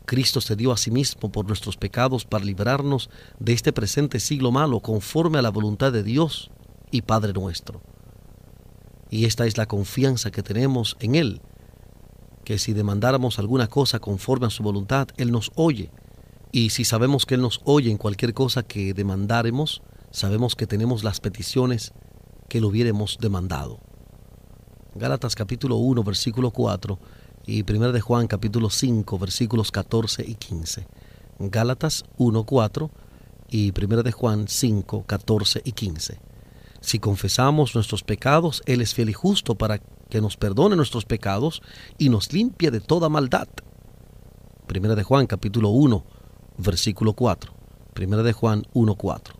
Cristo 0.06 0.40
se 0.40 0.56
dio 0.56 0.72
a 0.72 0.76
sí 0.76 0.90
mismo 0.90 1.30
por 1.30 1.46
nuestros 1.46 1.76
pecados 1.76 2.24
para 2.24 2.44
librarnos 2.44 3.08
de 3.38 3.52
este 3.52 3.72
presente 3.72 4.20
siglo 4.20 4.52
malo 4.52 4.80
conforme 4.80 5.38
a 5.38 5.42
la 5.42 5.50
voluntad 5.50 5.92
de 5.92 6.02
Dios 6.02 6.50
y 6.90 7.02
Padre 7.02 7.32
nuestro. 7.32 7.80
Y 9.10 9.26
esta 9.26 9.46
es 9.46 9.58
la 9.58 9.66
confianza 9.66 10.30
que 10.30 10.42
tenemos 10.42 10.96
en 11.00 11.14
Él, 11.14 11.40
que 12.44 12.58
si 12.58 12.72
demandáramos 12.72 13.38
alguna 13.38 13.68
cosa 13.68 13.98
conforme 13.98 14.46
a 14.46 14.50
su 14.50 14.62
voluntad, 14.62 15.08
Él 15.16 15.30
nos 15.30 15.50
oye. 15.54 15.90
Y 16.50 16.70
si 16.70 16.84
sabemos 16.84 17.24
que 17.26 17.34
Él 17.34 17.42
nos 17.42 17.60
oye 17.64 17.90
en 17.90 17.98
cualquier 17.98 18.34
cosa 18.34 18.62
que 18.62 18.94
demandáremos, 18.94 19.82
sabemos 20.10 20.56
que 20.56 20.66
tenemos 20.66 21.04
las 21.04 21.20
peticiones 21.20 21.92
que 22.48 22.60
lo 22.60 22.68
hubiéramos 22.68 23.18
demandado. 23.20 23.80
Gálatas 24.94 25.34
capítulo 25.34 25.76
1, 25.76 26.02
versículo 26.04 26.50
4 26.50 26.98
y 27.46 27.62
1 27.62 27.92
de 27.92 28.00
Juan 28.00 28.26
capítulo 28.26 28.70
5 28.70 29.18
versículos 29.18 29.72
14 29.72 30.24
y 30.26 30.34
15. 30.34 30.86
Gálatas 31.38 32.04
1, 32.18 32.44
4 32.44 32.90
y 33.48 33.72
1 33.72 34.02
de 34.02 34.12
Juan 34.12 34.48
5, 34.48 35.04
14 35.06 35.62
y 35.64 35.72
15. 35.72 36.20
Si 36.80 36.98
confesamos 36.98 37.74
nuestros 37.74 38.02
pecados, 38.02 38.62
Él 38.66 38.80
es 38.80 38.92
fiel 38.94 39.10
y 39.10 39.12
justo 39.12 39.54
para 39.54 39.80
que 40.12 40.20
nos 40.20 40.36
perdone 40.36 40.76
nuestros 40.76 41.06
pecados 41.06 41.62
y 41.96 42.10
nos 42.10 42.34
limpie 42.34 42.70
de 42.70 42.80
toda 42.80 43.08
maldad. 43.08 43.48
1 44.68 44.94
de 44.94 45.02
Juan 45.02 45.26
capítulo 45.26 45.70
1 45.70 46.04
versículo 46.58 47.14
4. 47.14 47.54
1 47.98 48.22
de 48.22 48.32
Juan 48.34 48.62
1, 48.74 48.94
4. 48.94 49.34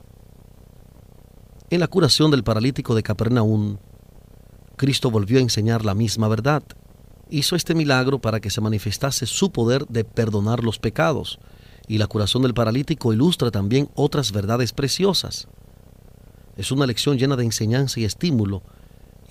En 1.69 1.79
la 1.79 1.89
curación 1.89 2.31
del 2.31 2.43
paralítico 2.43 2.95
de 2.95 3.03
Capernaum, 3.03 3.77
Cristo 4.77 5.11
volvió 5.11 5.41
a 5.41 5.43
enseñar 5.43 5.85
la 5.85 5.95
misma 5.95 6.29
verdad 6.29 6.63
hizo 7.29 7.55
este 7.55 7.75
milagro 7.75 8.21
para 8.21 8.41
que 8.41 8.49
se 8.49 8.63
manifestase 8.63 9.27
su 9.27 9.53
poder 9.53 9.87
de 9.89 10.05
perdonar 10.05 10.65
los 10.65 10.79
pecados, 10.79 11.39
y 11.87 11.99
la 11.99 12.07
curación 12.07 12.45
del 12.45 12.55
paralítico 12.55 13.13
ilustra 13.13 13.51
también 13.51 13.91
otras 13.95 14.33
verdades 14.33 14.73
preciosas. 14.73 15.49
Es 16.57 16.73
una 16.73 16.87
lección 16.87 17.19
llena 17.19 17.37
de 17.37 17.45
enseñanza 17.45 18.01
y 18.01 18.05
estímulo, 18.05 18.63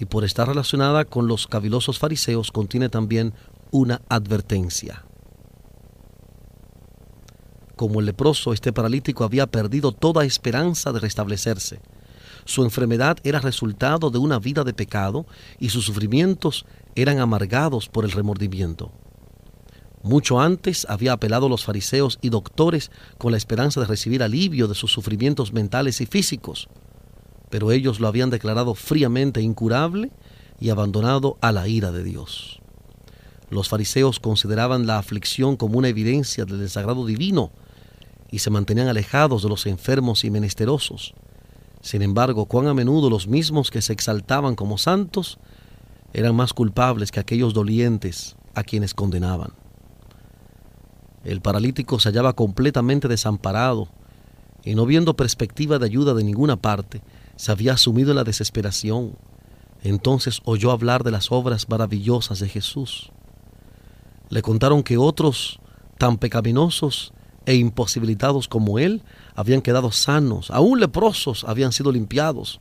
y 0.01 0.05
por 0.05 0.25
estar 0.25 0.48
relacionada 0.48 1.05
con 1.05 1.27
los 1.27 1.46
cavilosos 1.46 2.00
fariseos 2.00 2.51
contiene 2.51 2.89
también 2.89 3.36
una 3.70 4.01
advertencia. 4.10 5.05
Como 7.75 8.00
el 8.00 8.08
leproso, 8.08 8.51
este 8.51 8.74
paralítico 8.74 9.24
había 9.24 9.46
perdido 9.46 9.91
toda 9.91 10.25
esperanza 10.25 10.91
de 10.91 11.01
restablecerse. 11.01 11.81
Su 12.46 12.63
enfermedad 12.63 13.17
era 13.24 13.39
resultado 13.41 14.10
de 14.10 14.17
una 14.17 14.39
vida 14.39 14.63
de 14.63 14.74
pecado 14.74 15.27
y 15.60 15.70
sus 15.70 15.86
sufrimientos 15.86 16.65
eran 16.96 17.20
amargados 17.20 17.88
por 17.88 18.03
el 18.03 18.12
remordimiento. 18.12 18.91
Mucho 20.01 20.39
antes 20.39 20.88
había 20.89 21.13
apelado 21.13 21.46
a 21.46 21.50
los 21.50 21.63
fariseos 21.63 22.17
y 22.24 22.29
doctores 22.29 22.89
con 23.20 23.34
la 23.34 23.38
esperanza 23.38 23.79
de 23.79 23.86
recibir 23.86 24.24
alivio 24.24 24.67
de 24.67 24.74
sus 24.74 24.91
sufrimientos 24.91 25.53
mentales 25.53 26.01
y 26.01 26.08
físicos, 26.08 26.70
pero 27.51 27.72
ellos 27.72 28.00
lo 28.00 28.08
habían 28.08 28.31
declarado 28.31 28.74
fríamente 28.74 29.41
incurable 29.41 30.10
y 30.60 30.70
abandonado 30.70 31.38
a 31.41 31.51
la 31.51 31.67
ira 31.67 31.91
de 31.91 32.03
Dios. 32.03 32.60
Los 33.51 33.67
fariseos 33.67 34.20
consideraban 34.20 34.88
la 34.88 34.98
aflicción 34.98 35.58
como 35.58 35.77
una 35.77 35.89
evidencia 35.89 36.46
del 36.46 36.60
desagrado 36.60 37.05
divino 37.05 37.51
y 38.31 38.39
se 38.39 38.50
mantenían 38.50 38.88
alejados 38.88 39.43
de 39.43 39.50
los 39.50 39.65
enfermos 39.65 40.24
y 40.24 40.31
menesterosos. 40.31 41.13
Sin 41.81 42.01
embargo, 42.01 42.46
cuán 42.46 42.67
a 42.67 42.74
menudo 42.74 43.10
los 43.10 43.27
mismos 43.27 43.70
que 43.70 43.81
se 43.81 43.91
exaltaban 43.91 44.55
como 44.55 44.77
santos 44.77 45.38
eran 46.13 46.36
más 46.36 46.53
culpables 46.53 47.12
que 47.12 47.20
aquellos 47.20 47.53
dolientes 47.53 48.37
a 48.55 48.64
quienes 48.64 48.94
condenaban. 48.94 49.51
El 51.25 51.42
paralítico 51.42 52.00
se 52.00 52.09
hallaba 52.09 52.33
completamente 52.33 53.07
desamparado 53.07 53.90
y 54.64 54.75
no 54.75 54.85
viendo 54.85 55.16
perspectiva 55.16 55.79
de 55.79 55.85
ayuda 55.85 56.14
de 56.14 56.24
ninguna 56.24 56.55
parte, 56.55 57.01
se 57.35 57.51
había 57.51 57.77
sumido 57.77 58.11
en 58.11 58.17
la 58.17 58.24
desesperación. 58.24 59.17
Entonces 59.83 60.41
oyó 60.46 60.72
hablar 60.72 61.03
de 61.03 61.11
las 61.11 61.31
obras 61.31 61.67
maravillosas 61.70 62.39
de 62.39 62.50
Jesús. 62.50 63.11
Le 64.29 64.41
contaron 64.41 64.83
que 64.83 64.98
otros 64.98 65.59
tan 65.98 66.17
pecaminosos 66.17 67.13
e 67.46 67.55
imposibilitados 67.55 68.48
como 68.48 68.79
él 68.79 69.03
habían 69.35 69.61
quedado 69.61 69.91
sanos, 69.91 70.51
aún 70.51 70.79
leprosos 70.79 71.44
habían 71.44 71.72
sido 71.72 71.91
limpiados. 71.91 72.59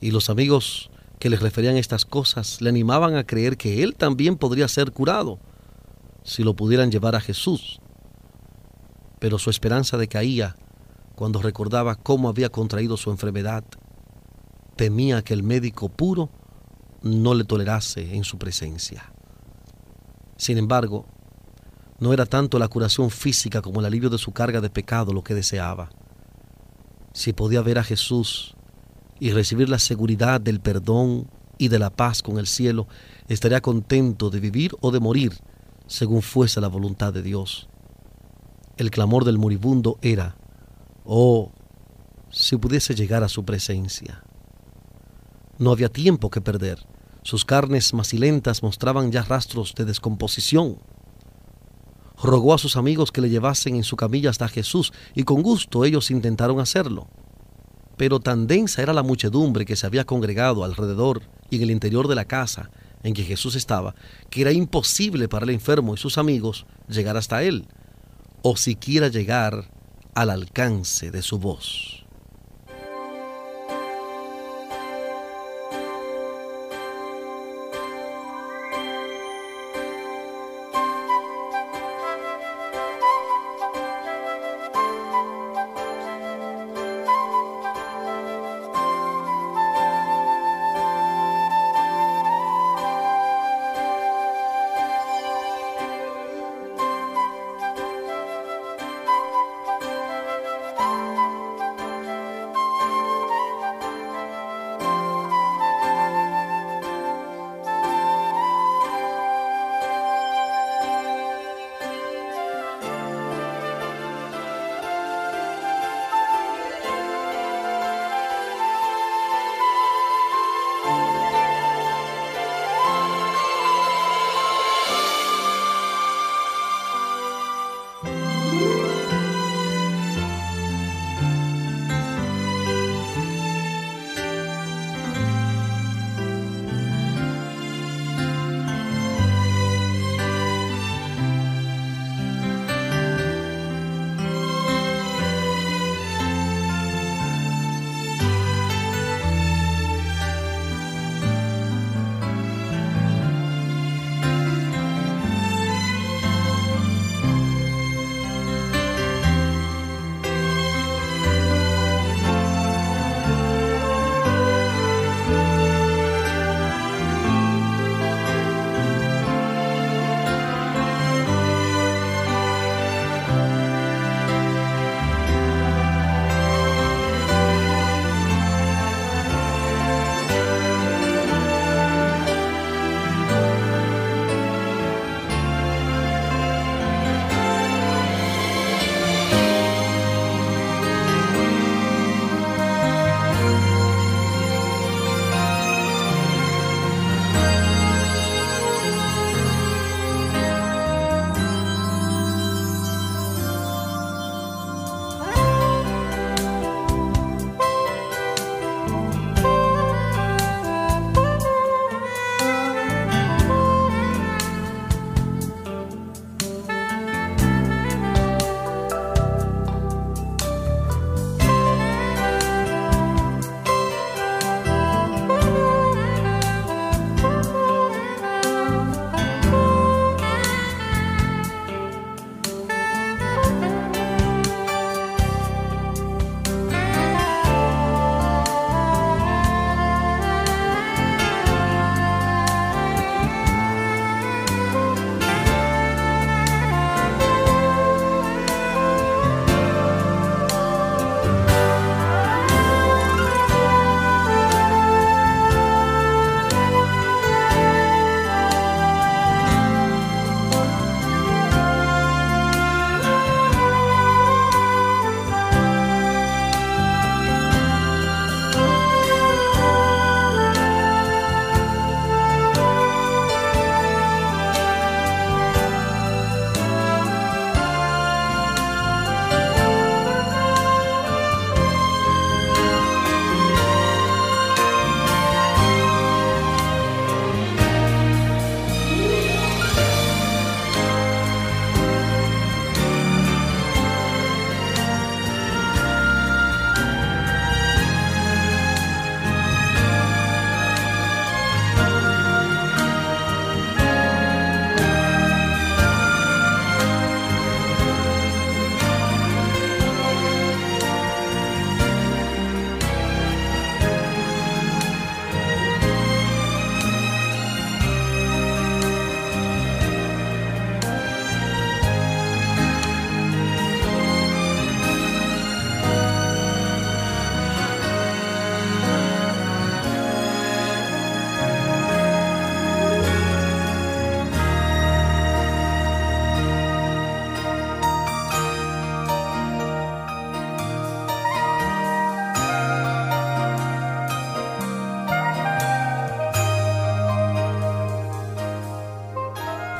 Y 0.00 0.12
los 0.12 0.30
amigos 0.30 0.90
que 1.18 1.30
les 1.30 1.40
referían 1.40 1.76
estas 1.76 2.04
cosas 2.04 2.60
le 2.60 2.70
animaban 2.70 3.16
a 3.16 3.24
creer 3.24 3.56
que 3.56 3.82
él 3.82 3.94
también 3.94 4.36
podría 4.36 4.68
ser 4.68 4.92
curado 4.92 5.38
si 6.22 6.42
lo 6.42 6.54
pudieran 6.54 6.90
llevar 6.90 7.14
a 7.14 7.20
Jesús. 7.20 7.80
Pero 9.18 9.38
su 9.38 9.50
esperanza 9.50 9.98
decaía 9.98 10.56
cuando 11.20 11.42
recordaba 11.42 11.96
cómo 11.96 12.30
había 12.30 12.48
contraído 12.48 12.96
su 12.96 13.10
enfermedad. 13.10 13.62
Temía 14.74 15.20
que 15.20 15.34
el 15.34 15.42
médico 15.42 15.90
puro 15.90 16.30
no 17.02 17.34
le 17.34 17.44
tolerase 17.44 18.16
en 18.16 18.24
su 18.24 18.38
presencia. 18.38 19.12
Sin 20.38 20.56
embargo, 20.56 21.04
no 21.98 22.14
era 22.14 22.24
tanto 22.24 22.58
la 22.58 22.68
curación 22.68 23.10
física 23.10 23.60
como 23.60 23.80
el 23.80 23.84
alivio 23.84 24.08
de 24.08 24.16
su 24.16 24.32
carga 24.32 24.62
de 24.62 24.70
pecado 24.70 25.12
lo 25.12 25.22
que 25.22 25.34
deseaba. 25.34 25.90
Si 27.12 27.34
podía 27.34 27.60
ver 27.60 27.78
a 27.78 27.84
Jesús 27.84 28.56
y 29.18 29.32
recibir 29.32 29.68
la 29.68 29.78
seguridad 29.78 30.40
del 30.40 30.60
perdón 30.60 31.28
y 31.58 31.68
de 31.68 31.80
la 31.80 31.90
paz 31.90 32.22
con 32.22 32.38
el 32.38 32.46
cielo, 32.46 32.88
estaría 33.28 33.60
contento 33.60 34.30
de 34.30 34.40
vivir 34.40 34.72
o 34.80 34.90
de 34.90 35.00
morir 35.00 35.34
según 35.86 36.22
fuese 36.22 36.62
la 36.62 36.68
voluntad 36.68 37.12
de 37.12 37.20
Dios. 37.20 37.68
El 38.78 38.90
clamor 38.90 39.26
del 39.26 39.36
moribundo 39.36 39.98
era, 40.00 40.39
oh, 41.12 41.50
si 42.30 42.56
pudiese 42.56 42.94
llegar 42.94 43.24
a 43.24 43.28
su 43.28 43.44
presencia. 43.44 44.22
No 45.58 45.72
había 45.72 45.88
tiempo 45.88 46.30
que 46.30 46.40
perder. 46.40 46.86
Sus 47.22 47.44
carnes 47.44 47.92
macilentas 47.92 48.62
mostraban 48.62 49.10
ya 49.10 49.22
rastros 49.22 49.74
de 49.74 49.84
descomposición. 49.84 50.78
Rogó 52.22 52.54
a 52.54 52.58
sus 52.58 52.76
amigos 52.76 53.10
que 53.10 53.20
le 53.20 53.28
llevasen 53.28 53.74
en 53.74 53.82
su 53.82 53.96
camilla 53.96 54.30
hasta 54.30 54.48
Jesús 54.48 54.92
y 55.14 55.24
con 55.24 55.42
gusto 55.42 55.84
ellos 55.84 56.10
intentaron 56.10 56.60
hacerlo 56.60 57.08
pero 58.00 58.18
tan 58.18 58.46
densa 58.46 58.80
era 58.80 58.94
la 58.94 59.02
muchedumbre 59.02 59.66
que 59.66 59.76
se 59.76 59.84
había 59.84 60.06
congregado 60.06 60.64
alrededor 60.64 61.20
y 61.50 61.56
en 61.56 61.64
el 61.64 61.70
interior 61.70 62.08
de 62.08 62.14
la 62.14 62.24
casa 62.24 62.70
en 63.02 63.12
que 63.12 63.24
Jesús 63.24 63.56
estaba, 63.56 63.94
que 64.30 64.40
era 64.40 64.52
imposible 64.52 65.28
para 65.28 65.44
el 65.44 65.50
enfermo 65.50 65.92
y 65.92 65.98
sus 65.98 66.16
amigos 66.16 66.64
llegar 66.88 67.18
hasta 67.18 67.42
él, 67.42 67.66
o 68.40 68.56
siquiera 68.56 69.08
llegar 69.08 69.70
al 70.20 70.28
alcance 70.28 71.10
de 71.10 71.22
su 71.22 71.38
voz. 71.38 71.99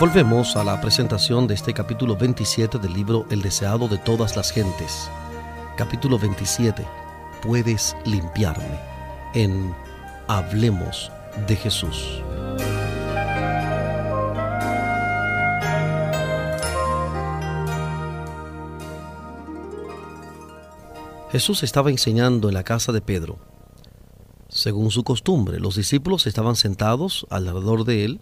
Volvemos 0.00 0.56
a 0.56 0.64
la 0.64 0.80
presentación 0.80 1.46
de 1.46 1.52
este 1.52 1.74
capítulo 1.74 2.16
27 2.16 2.78
del 2.78 2.94
libro 2.94 3.26
El 3.28 3.42
deseado 3.42 3.86
de 3.86 3.98
todas 3.98 4.34
las 4.34 4.50
gentes. 4.50 5.10
Capítulo 5.76 6.18
27. 6.18 6.86
Puedes 7.42 7.94
limpiarme. 8.06 8.80
En 9.34 9.74
Hablemos 10.26 11.12
de 11.46 11.54
Jesús. 11.54 12.22
Jesús 21.30 21.62
estaba 21.62 21.90
enseñando 21.90 22.48
en 22.48 22.54
la 22.54 22.64
casa 22.64 22.90
de 22.90 23.02
Pedro. 23.02 23.38
Según 24.48 24.90
su 24.90 25.04
costumbre, 25.04 25.60
los 25.60 25.76
discípulos 25.76 26.26
estaban 26.26 26.56
sentados 26.56 27.26
alrededor 27.28 27.84
de 27.84 28.06
él 28.06 28.20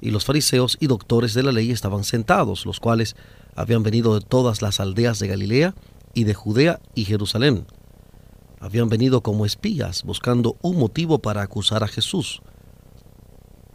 y 0.00 0.10
los 0.10 0.24
fariseos 0.24 0.76
y 0.80 0.86
doctores 0.86 1.34
de 1.34 1.42
la 1.42 1.52
ley 1.52 1.70
estaban 1.70 2.04
sentados, 2.04 2.66
los 2.66 2.80
cuales 2.80 3.16
habían 3.54 3.82
venido 3.82 4.18
de 4.18 4.24
todas 4.24 4.62
las 4.62 4.80
aldeas 4.80 5.18
de 5.18 5.28
Galilea 5.28 5.74
y 6.14 6.24
de 6.24 6.34
Judea 6.34 6.80
y 6.94 7.04
Jerusalén. 7.04 7.66
Habían 8.60 8.88
venido 8.88 9.22
como 9.22 9.46
espías 9.46 10.02
buscando 10.02 10.56
un 10.62 10.78
motivo 10.78 11.18
para 11.18 11.42
acusar 11.42 11.82
a 11.82 11.88
Jesús. 11.88 12.42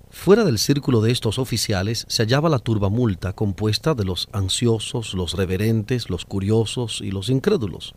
Fuera 0.10 0.46
del 0.46 0.60
círculo 0.60 1.02
de 1.02 1.12
estos 1.12 1.40
oficiales 1.40 2.06
se 2.08 2.24
hallaba 2.24 2.50
la 2.50 2.60
turbamulta 2.60 3.34
compuesta 3.34 3.94
de 3.96 4.06
los 4.06 4.30
ansiosos, 4.32 5.14
los 5.14 5.34
reverentes, 5.34 6.10
los 6.10 6.26
curiosos 6.26 7.02
y 7.02 7.12
los 7.12 7.30
incrédulos. 7.30 7.94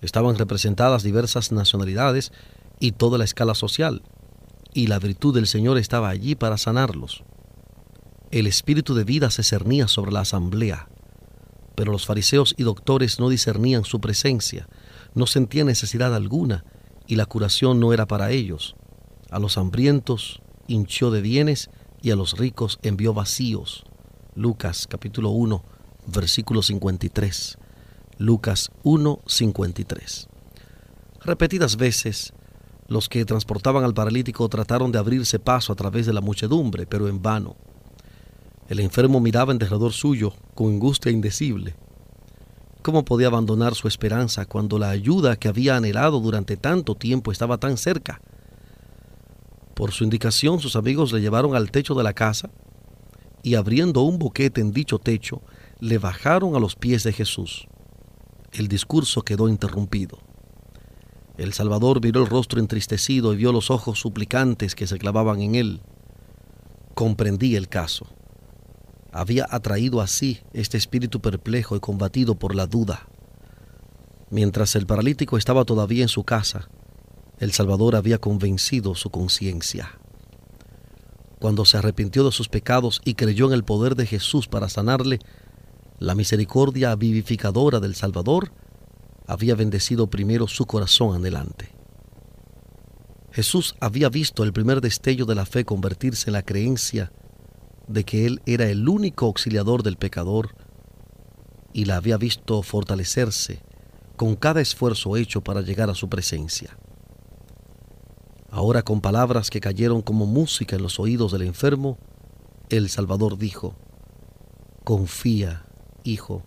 Estaban 0.00 0.38
representadas 0.38 1.02
diversas 1.02 1.50
nacionalidades 1.50 2.32
y 2.78 2.92
toda 2.92 3.18
la 3.18 3.24
escala 3.24 3.54
social 3.54 4.02
y 4.78 4.86
la 4.86 5.00
virtud 5.00 5.34
del 5.34 5.48
Señor 5.48 5.76
estaba 5.76 6.08
allí 6.08 6.36
para 6.36 6.56
sanarlos. 6.56 7.24
El 8.30 8.46
espíritu 8.46 8.94
de 8.94 9.02
vida 9.02 9.28
se 9.28 9.42
cernía 9.42 9.88
sobre 9.88 10.12
la 10.12 10.20
asamblea, 10.20 10.88
pero 11.74 11.90
los 11.90 12.06
fariseos 12.06 12.54
y 12.56 12.62
doctores 12.62 13.18
no 13.18 13.28
discernían 13.28 13.82
su 13.82 14.00
presencia, 14.00 14.68
no 15.14 15.26
sentían 15.26 15.66
necesidad 15.66 16.14
alguna, 16.14 16.64
y 17.08 17.16
la 17.16 17.26
curación 17.26 17.80
no 17.80 17.92
era 17.92 18.06
para 18.06 18.30
ellos. 18.30 18.76
A 19.32 19.40
los 19.40 19.58
hambrientos 19.58 20.42
hinchó 20.68 21.10
de 21.10 21.22
bienes 21.22 21.70
y 22.00 22.12
a 22.12 22.16
los 22.16 22.38
ricos 22.38 22.78
envió 22.82 23.12
vacíos. 23.12 23.82
Lucas 24.36 24.86
capítulo 24.88 25.30
1, 25.30 25.64
versículo 26.06 26.62
53. 26.62 27.58
Lucas 28.18 28.70
1, 28.84 29.22
53. 29.26 30.28
Repetidas 31.24 31.76
veces 31.76 32.32
los 32.88 33.10
que 33.10 33.24
transportaban 33.26 33.84
al 33.84 33.92
paralítico 33.92 34.48
trataron 34.48 34.90
de 34.90 34.98
abrirse 34.98 35.38
paso 35.38 35.72
a 35.72 35.76
través 35.76 36.06
de 36.06 36.14
la 36.14 36.22
muchedumbre, 36.22 36.86
pero 36.86 37.06
en 37.06 37.22
vano. 37.22 37.56
El 38.68 38.80
enfermo 38.80 39.20
miraba 39.20 39.52
en 39.52 39.58
derredor 39.58 39.92
suyo 39.92 40.32
con 40.54 40.68
angustia 40.68 41.12
indecible. 41.12 41.76
¿Cómo 42.82 43.04
podía 43.04 43.26
abandonar 43.26 43.74
su 43.74 43.88
esperanza 43.88 44.46
cuando 44.46 44.78
la 44.78 44.88
ayuda 44.88 45.36
que 45.36 45.48
había 45.48 45.76
anhelado 45.76 46.20
durante 46.20 46.56
tanto 46.56 46.94
tiempo 46.94 47.30
estaba 47.30 47.58
tan 47.58 47.76
cerca? 47.76 48.22
Por 49.74 49.92
su 49.92 50.04
indicación 50.04 50.58
sus 50.58 50.74
amigos 50.74 51.12
le 51.12 51.20
llevaron 51.20 51.54
al 51.54 51.70
techo 51.70 51.94
de 51.94 52.02
la 52.02 52.14
casa 52.14 52.50
y 53.42 53.54
abriendo 53.54 54.02
un 54.02 54.18
boquete 54.18 54.60
en 54.62 54.72
dicho 54.72 54.98
techo, 54.98 55.42
le 55.80 55.98
bajaron 55.98 56.56
a 56.56 56.58
los 56.58 56.74
pies 56.74 57.04
de 57.04 57.12
Jesús. 57.12 57.68
El 58.52 58.66
discurso 58.66 59.22
quedó 59.22 59.48
interrumpido. 59.48 60.18
El 61.38 61.52
Salvador 61.52 62.02
miró 62.02 62.20
el 62.20 62.26
rostro 62.26 62.58
entristecido 62.58 63.32
y 63.32 63.36
vio 63.36 63.52
los 63.52 63.70
ojos 63.70 64.00
suplicantes 64.00 64.74
que 64.74 64.88
se 64.88 64.98
clavaban 64.98 65.40
en 65.40 65.54
él. 65.54 65.82
Comprendí 66.94 67.54
el 67.54 67.68
caso. 67.68 68.08
Había 69.12 69.46
atraído 69.48 70.00
así 70.00 70.40
este 70.52 70.76
espíritu 70.76 71.20
perplejo 71.20 71.76
y 71.76 71.80
combatido 71.80 72.34
por 72.34 72.56
la 72.56 72.66
duda. 72.66 73.06
Mientras 74.30 74.74
el 74.74 74.84
paralítico 74.86 75.38
estaba 75.38 75.64
todavía 75.64 76.02
en 76.02 76.08
su 76.08 76.24
casa, 76.24 76.68
el 77.38 77.52
Salvador 77.52 77.94
había 77.94 78.18
convencido 78.18 78.96
su 78.96 79.10
conciencia. 79.10 79.96
Cuando 81.38 81.64
se 81.64 81.78
arrepintió 81.78 82.24
de 82.24 82.32
sus 82.32 82.48
pecados 82.48 83.00
y 83.04 83.14
creyó 83.14 83.46
en 83.46 83.52
el 83.52 83.62
poder 83.62 83.94
de 83.94 84.06
Jesús 84.06 84.48
para 84.48 84.68
sanarle, 84.68 85.20
la 86.00 86.16
misericordia 86.16 86.96
vivificadora 86.96 87.78
del 87.78 87.94
Salvador 87.94 88.50
había 89.28 89.54
bendecido 89.54 90.08
primero 90.08 90.48
su 90.48 90.64
corazón 90.64 91.14
adelante. 91.14 91.70
Jesús 93.30 93.76
había 93.78 94.08
visto 94.08 94.42
el 94.42 94.54
primer 94.54 94.80
destello 94.80 95.26
de 95.26 95.34
la 95.34 95.44
fe 95.44 95.66
convertirse 95.66 96.30
en 96.30 96.32
la 96.32 96.42
creencia 96.42 97.12
de 97.86 98.04
que 98.04 98.26
Él 98.26 98.40
era 98.46 98.68
el 98.68 98.88
único 98.88 99.26
auxiliador 99.26 99.82
del 99.82 99.96
pecador 99.96 100.56
y 101.74 101.84
la 101.84 101.96
había 101.96 102.16
visto 102.16 102.62
fortalecerse 102.62 103.62
con 104.16 104.34
cada 104.34 104.62
esfuerzo 104.62 105.16
hecho 105.16 105.42
para 105.42 105.60
llegar 105.60 105.90
a 105.90 105.94
su 105.94 106.08
presencia. 106.08 106.78
Ahora 108.50 108.82
con 108.82 109.02
palabras 109.02 109.50
que 109.50 109.60
cayeron 109.60 110.00
como 110.00 110.24
música 110.24 110.74
en 110.74 110.82
los 110.82 110.98
oídos 110.98 111.32
del 111.32 111.42
enfermo, 111.42 111.98
el 112.70 112.88
Salvador 112.88 113.36
dijo, 113.36 113.76
Confía, 114.84 115.66
hijo, 116.02 116.42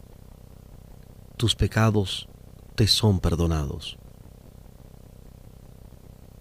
tus 1.38 1.56
pecados 1.56 2.28
son 2.88 3.20
perdonados. 3.20 3.98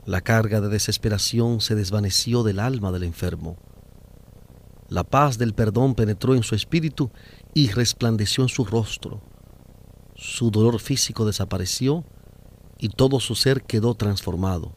La 0.07 0.23
carga 0.23 0.63
de 0.63 0.69
desesperación 0.69 1.61
se 1.61 1.75
desvaneció 1.75 2.43
del 2.43 2.59
alma 2.59 2.91
del 2.91 3.03
enfermo. 3.03 3.59
La 4.89 5.05
paz 5.05 5.37
del 5.37 5.53
perdón 5.53 5.95
penetró 5.95 6.35
en 6.35 6.43
su 6.43 6.55
espíritu 6.55 7.11
y 7.53 7.69
resplandeció 7.69 8.43
en 8.43 8.49
su 8.49 8.65
rostro. 8.65 9.21
Su 10.17 10.51
dolor 10.51 10.81
físico 10.81 11.27
desapareció 11.27 12.05
y 12.79 12.89
todo 12.89 13.21
su 13.21 13.35
ser 13.35 13.63
quedó 13.63 13.95
transformado. 13.95 14.73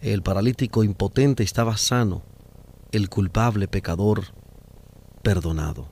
El 0.00 0.22
paralítico 0.22 0.82
impotente 0.82 1.44
estaba 1.44 1.76
sano, 1.76 2.22
el 2.90 3.08
culpable 3.08 3.68
pecador 3.68 4.24
perdonado. 5.22 5.91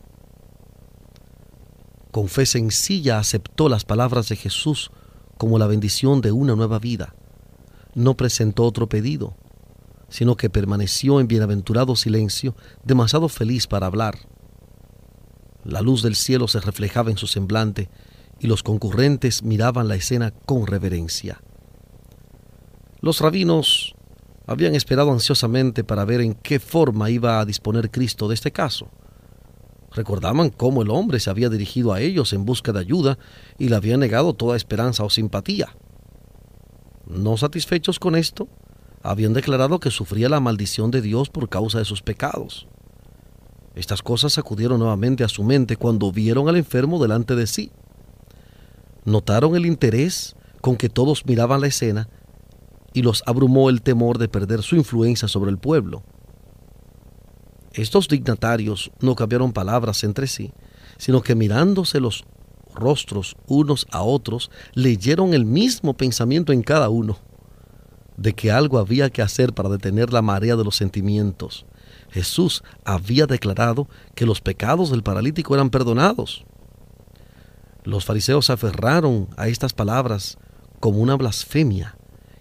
Con 2.10 2.28
fe 2.28 2.46
sencilla 2.46 3.18
aceptó 3.18 3.68
las 3.68 3.84
palabras 3.84 4.28
de 4.28 4.36
Jesús 4.36 4.90
como 5.38 5.58
la 5.58 5.66
bendición 5.66 6.20
de 6.20 6.32
una 6.32 6.56
nueva 6.56 6.78
vida. 6.78 7.14
No 7.94 8.16
presentó 8.16 8.64
otro 8.64 8.88
pedido, 8.88 9.34
sino 10.08 10.36
que 10.36 10.50
permaneció 10.50 11.20
en 11.20 11.28
bienaventurado 11.28 11.96
silencio, 11.96 12.56
demasiado 12.84 13.28
feliz 13.28 13.66
para 13.66 13.86
hablar. 13.86 14.18
La 15.64 15.82
luz 15.82 16.02
del 16.02 16.16
cielo 16.16 16.48
se 16.48 16.60
reflejaba 16.60 17.10
en 17.10 17.16
su 17.16 17.26
semblante 17.26 17.88
y 18.40 18.46
los 18.46 18.62
concurrentes 18.62 19.42
miraban 19.42 19.86
la 19.86 19.94
escena 19.94 20.32
con 20.32 20.66
reverencia. 20.66 21.40
Los 23.00 23.20
rabinos 23.20 23.94
habían 24.46 24.74
esperado 24.74 25.12
ansiosamente 25.12 25.84
para 25.84 26.04
ver 26.04 26.20
en 26.20 26.34
qué 26.34 26.58
forma 26.58 27.08
iba 27.08 27.38
a 27.38 27.44
disponer 27.44 27.90
Cristo 27.90 28.26
de 28.26 28.34
este 28.34 28.50
caso. 28.50 28.88
Recordaban 29.92 30.50
cómo 30.50 30.82
el 30.82 30.90
hombre 30.90 31.18
se 31.18 31.30
había 31.30 31.48
dirigido 31.48 31.92
a 31.92 32.00
ellos 32.00 32.32
en 32.32 32.44
busca 32.44 32.72
de 32.72 32.80
ayuda 32.80 33.18
y 33.58 33.68
le 33.68 33.76
había 33.76 33.96
negado 33.96 34.34
toda 34.34 34.56
esperanza 34.56 35.04
o 35.04 35.10
simpatía. 35.10 35.76
No 37.06 37.36
satisfechos 37.36 37.98
con 37.98 38.14
esto, 38.14 38.48
habían 39.02 39.32
declarado 39.32 39.80
que 39.80 39.90
sufría 39.90 40.28
la 40.28 40.40
maldición 40.40 40.90
de 40.90 41.02
Dios 41.02 41.28
por 41.28 41.48
causa 41.48 41.78
de 41.78 41.84
sus 41.84 42.02
pecados. 42.02 42.68
Estas 43.74 44.02
cosas 44.02 44.38
acudieron 44.38 44.78
nuevamente 44.78 45.24
a 45.24 45.28
su 45.28 45.42
mente 45.42 45.76
cuando 45.76 46.12
vieron 46.12 46.48
al 46.48 46.56
enfermo 46.56 47.00
delante 47.00 47.34
de 47.34 47.46
sí. 47.46 47.72
Notaron 49.04 49.56
el 49.56 49.66
interés 49.66 50.36
con 50.60 50.76
que 50.76 50.88
todos 50.88 51.24
miraban 51.24 51.60
la 51.60 51.68
escena 51.68 52.08
y 52.92 53.02
los 53.02 53.22
abrumó 53.26 53.70
el 53.70 53.82
temor 53.82 54.18
de 54.18 54.28
perder 54.28 54.62
su 54.62 54.76
influencia 54.76 55.28
sobre 55.28 55.50
el 55.50 55.58
pueblo. 55.58 56.02
Estos 57.72 58.08
dignatarios 58.08 58.90
no 59.00 59.14
cambiaron 59.14 59.52
palabras 59.52 60.02
entre 60.02 60.26
sí, 60.26 60.52
sino 60.98 61.22
que 61.22 61.36
mirándose 61.36 62.00
los 62.00 62.24
rostros 62.74 63.36
unos 63.46 63.86
a 63.90 64.02
otros, 64.02 64.50
leyeron 64.74 65.34
el 65.34 65.44
mismo 65.44 65.94
pensamiento 65.94 66.52
en 66.52 66.62
cada 66.62 66.88
uno, 66.88 67.18
de 68.16 68.32
que 68.32 68.50
algo 68.50 68.78
había 68.78 69.10
que 69.10 69.22
hacer 69.22 69.52
para 69.52 69.68
detener 69.68 70.12
la 70.12 70.22
marea 70.22 70.56
de 70.56 70.64
los 70.64 70.76
sentimientos. 70.76 71.64
Jesús 72.10 72.62
había 72.84 73.26
declarado 73.26 73.88
que 74.14 74.26
los 74.26 74.40
pecados 74.40 74.90
del 74.90 75.02
paralítico 75.02 75.54
eran 75.54 75.70
perdonados. 75.70 76.44
Los 77.84 78.04
fariseos 78.04 78.46
se 78.46 78.52
aferraron 78.52 79.28
a 79.36 79.48
estas 79.48 79.72
palabras 79.72 80.38
como 80.80 80.98
una 80.98 81.14
blasfemia 81.14 81.96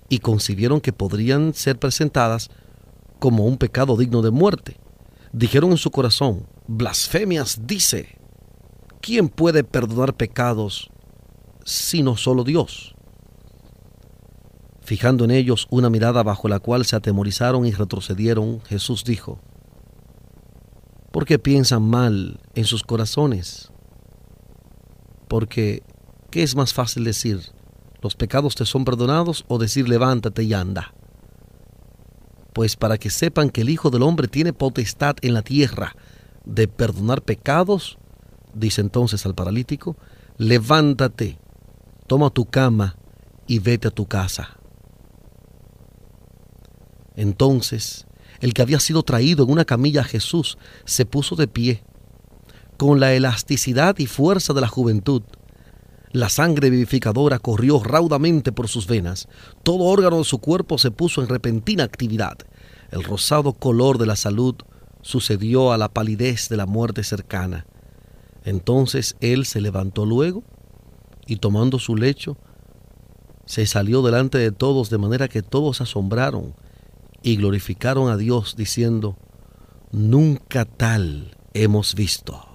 y 0.10 0.20
concibieron 0.20 0.82
que 0.82 0.92
podrían 0.92 1.54
ser 1.54 1.78
presentadas 1.78 2.50
como 3.20 3.46
un 3.46 3.58
pecado 3.58 3.96
digno 3.96 4.22
de 4.22 4.32
muerte 4.32 4.80
dijeron 5.32 5.72
en 5.72 5.78
su 5.78 5.92
corazón, 5.92 6.48
blasfemias 6.68 7.68
dice, 7.68 8.18
¿quién 9.02 9.30
puede 9.30 9.63
perdonar 9.63 10.15
pecados 10.15 10.89
sino 11.65 12.18
solo 12.18 12.44
Dios? 12.44 12.96
Fijando 14.82 15.24
en 15.26 15.32
ellos 15.32 15.68
una 15.70 15.89
mirada 15.89 16.24
bajo 16.24 16.48
la 16.48 16.60
cual 16.60 16.86
se 16.86 16.96
atemorizaron 16.96 17.65
y 17.65 17.72
retrocedieron, 17.72 18.62
Jesús 18.62 19.04
dijo, 19.04 19.39
porque 21.12 21.39
piensan 21.39 21.84
mal 21.84 22.39
en 22.56 22.65
sus 22.65 22.84
corazones. 22.84 23.72
Porque, 25.28 25.84
¿qué 26.32 26.44
es 26.44 26.56
más 26.56 26.74
fácil 26.74 27.04
decir? 27.04 27.52
¿Los 28.02 28.15
pecados 28.15 28.56
te 28.56 28.65
son 28.65 28.86
perdonados 28.86 29.46
o 29.48 29.58
decir 29.58 29.88
levántate 29.89 30.44
y 30.44 30.54
anda? 30.54 30.94
Pues 32.54 32.76
para 32.76 32.98
que 32.98 33.10
sepan 33.10 33.50
que 33.50 33.62
el 33.62 33.70
Hijo 33.70 33.90
del 33.90 34.04
Hombre 34.04 34.28
tiene 34.28 34.54
potestad 34.54 35.16
en 35.22 35.34
la 35.34 35.42
tierra 35.42 35.96
de 36.46 36.68
perdonar 36.68 37.22
pecados, 37.22 37.98
dice 38.54 38.82
entonces 38.82 39.26
al 39.26 39.36
paralítico, 39.36 39.98
levántate, 40.38 41.38
toma 42.08 42.30
tu 42.30 42.46
cama 42.46 42.96
y 43.46 43.60
vete 43.60 43.88
a 43.88 43.92
tu 43.92 44.08
casa. 44.08 44.58
Entonces, 47.16 48.08
el 48.40 48.54
que 48.54 48.62
había 48.62 48.80
sido 48.80 49.04
traído 49.04 49.44
en 49.44 49.52
una 49.52 49.66
camilla 49.66 50.02
a 50.02 50.06
Jesús 50.06 50.58
se 50.86 51.06
puso 51.06 51.36
de 51.36 51.48
pie, 51.48 51.84
con 52.78 53.02
la 53.02 53.14
elasticidad 53.14 53.98
y 54.00 54.06
fuerza 54.06 54.54
de 54.54 54.62
la 54.62 54.70
juventud. 54.70 55.24
La 56.12 56.30
sangre 56.30 56.72
vivificadora 56.72 57.38
corrió 57.38 57.84
raudamente 57.84 58.52
por 58.52 58.67
sus 58.67 58.88
venas, 58.88 59.28
todo 59.62 59.84
órgano 59.84 60.17
de 60.17 60.24
su 60.24 60.39
cuerpo 60.39 60.80
se 60.80 60.89
puso 60.89 61.22
en 61.22 61.30
repentina 61.30 61.84
actividad. 61.84 62.38
El 62.89 63.04
rosado 63.04 63.54
color 63.54 64.00
de 64.00 64.08
la 64.08 64.15
salud 64.15 64.56
sucedió 65.04 65.72
a 65.72 65.78
la 65.78 65.89
palidez 65.89 66.50
de 66.50 66.58
la 66.58 66.65
muerte 66.65 67.04
cercana. 67.04 67.67
Entonces 68.43 69.17
él 69.19 69.45
se 69.45 69.62
levantó 69.62 70.06
luego 70.08 70.43
y 71.28 71.36
tomando 71.36 71.78
su 71.78 71.95
lecho, 71.95 72.38
se 73.45 73.67
salió 73.67 74.02
delante 74.02 74.39
de 74.39 74.52
todos 74.52 74.89
de 74.89 74.98
manera 74.98 75.28
que 75.28 75.43
todos 75.43 75.80
asombraron 75.80 76.56
y 77.22 77.36
glorificaron 77.36 78.10
a 78.10 78.17
Dios 78.17 78.56
diciendo, 78.56 79.15
nunca 79.91 80.65
tal 80.65 81.38
hemos 81.54 81.93
visto. 81.93 82.49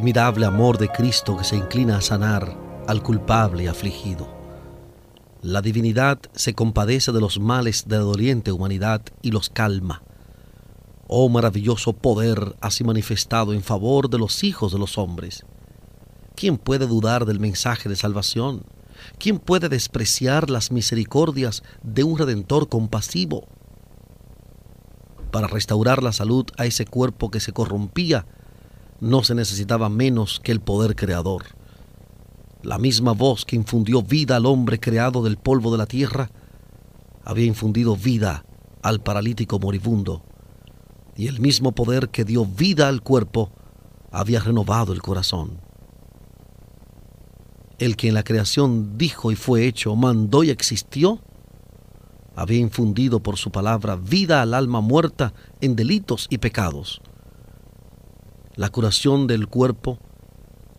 Admirable 0.00 0.46
amor 0.46 0.78
de 0.78 0.88
Cristo 0.88 1.36
que 1.36 1.44
se 1.44 1.56
inclina 1.56 1.98
a 1.98 2.00
sanar 2.00 2.56
al 2.88 3.02
culpable 3.02 3.64
y 3.64 3.66
afligido. 3.66 4.34
La 5.42 5.60
divinidad 5.60 6.18
se 6.32 6.54
compadece 6.54 7.12
de 7.12 7.20
los 7.20 7.38
males 7.38 7.86
de 7.86 7.96
la 7.96 8.04
doliente 8.04 8.50
humanidad 8.50 9.02
y 9.20 9.30
los 9.30 9.50
calma. 9.50 10.02
Oh 11.06 11.28
maravilloso 11.28 11.92
poder 11.92 12.56
así 12.62 12.82
manifestado 12.82 13.52
en 13.52 13.62
favor 13.62 14.08
de 14.08 14.16
los 14.16 14.42
hijos 14.42 14.72
de 14.72 14.78
los 14.78 14.96
hombres. 14.96 15.44
¿Quién 16.34 16.56
puede 16.56 16.86
dudar 16.86 17.26
del 17.26 17.38
mensaje 17.38 17.90
de 17.90 17.96
salvación? 17.96 18.64
¿Quién 19.18 19.38
puede 19.38 19.68
despreciar 19.68 20.48
las 20.48 20.72
misericordias 20.72 21.62
de 21.82 22.04
un 22.04 22.16
redentor 22.16 22.70
compasivo? 22.70 23.48
Para 25.30 25.46
restaurar 25.46 26.02
la 26.02 26.12
salud 26.12 26.46
a 26.56 26.64
ese 26.64 26.86
cuerpo 26.86 27.30
que 27.30 27.40
se 27.40 27.52
corrompía, 27.52 28.24
no 29.00 29.24
se 29.24 29.34
necesitaba 29.34 29.88
menos 29.88 30.40
que 30.40 30.52
el 30.52 30.60
poder 30.60 30.94
creador. 30.94 31.44
La 32.62 32.78
misma 32.78 33.12
voz 33.12 33.44
que 33.46 33.56
infundió 33.56 34.02
vida 34.02 34.36
al 34.36 34.46
hombre 34.46 34.78
creado 34.78 35.22
del 35.22 35.38
polvo 35.38 35.72
de 35.72 35.78
la 35.78 35.86
tierra, 35.86 36.30
había 37.24 37.46
infundido 37.46 37.96
vida 37.96 38.44
al 38.82 39.00
paralítico 39.00 39.58
moribundo, 39.58 40.22
y 41.16 41.26
el 41.26 41.40
mismo 41.40 41.72
poder 41.72 42.10
que 42.10 42.24
dio 42.24 42.44
vida 42.44 42.88
al 42.88 43.02
cuerpo 43.02 43.50
había 44.10 44.40
renovado 44.40 44.92
el 44.92 45.02
corazón. 45.02 45.60
El 47.78 47.96
que 47.96 48.08
en 48.08 48.14
la 48.14 48.24
creación 48.24 48.98
dijo 48.98 49.32
y 49.32 49.36
fue 49.36 49.66
hecho, 49.66 49.96
mandó 49.96 50.44
y 50.44 50.50
existió, 50.50 51.20
había 52.36 52.58
infundido 52.58 53.20
por 53.20 53.38
su 53.38 53.50
palabra 53.50 53.96
vida 53.96 54.42
al 54.42 54.52
alma 54.52 54.82
muerta 54.82 55.32
en 55.62 55.76
delitos 55.76 56.26
y 56.30 56.38
pecados 56.38 57.00
la 58.56 58.68
curación 58.68 59.26
del 59.26 59.46
cuerpo 59.46 59.98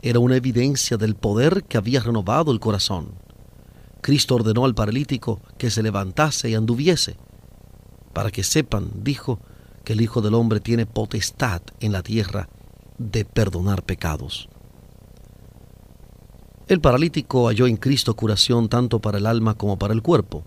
era 0.02 0.20
una 0.20 0.36
evidencia 0.36 0.98
del 0.98 1.16
poder 1.16 1.64
que 1.64 1.78
había 1.78 2.02
renovado 2.02 2.52
el 2.52 2.60
corazón. 2.60 3.14
Cristo 4.02 4.36
ordenó 4.36 4.66
al 4.66 4.76
paralítico 4.76 5.42
que 5.58 5.70
se 5.70 5.84
levantase 5.84 6.50
y 6.50 6.56
anduviese, 6.56 7.18
para 8.14 8.32
que 8.32 8.44
sepan, 8.44 8.90
dijo, 9.04 9.40
que 9.84 9.94
el 9.94 10.02
Hijo 10.02 10.22
del 10.22 10.34
Hombre 10.34 10.60
tiene 10.60 10.86
potestad 10.86 11.62
en 11.80 11.92
la 11.92 12.04
tierra 12.04 12.50
de 12.98 13.26
perdonar 13.26 13.84
pecados. 13.84 14.50
El 16.68 16.82
paralítico 16.82 17.48
halló 17.48 17.68
en 17.68 17.78
Cristo 17.78 18.16
curación 18.16 18.70
tanto 18.70 19.00
para 19.00 19.18
el 19.18 19.26
alma 19.26 19.56
como 19.56 19.78
para 19.78 19.94
el 19.94 20.02
cuerpo. 20.02 20.44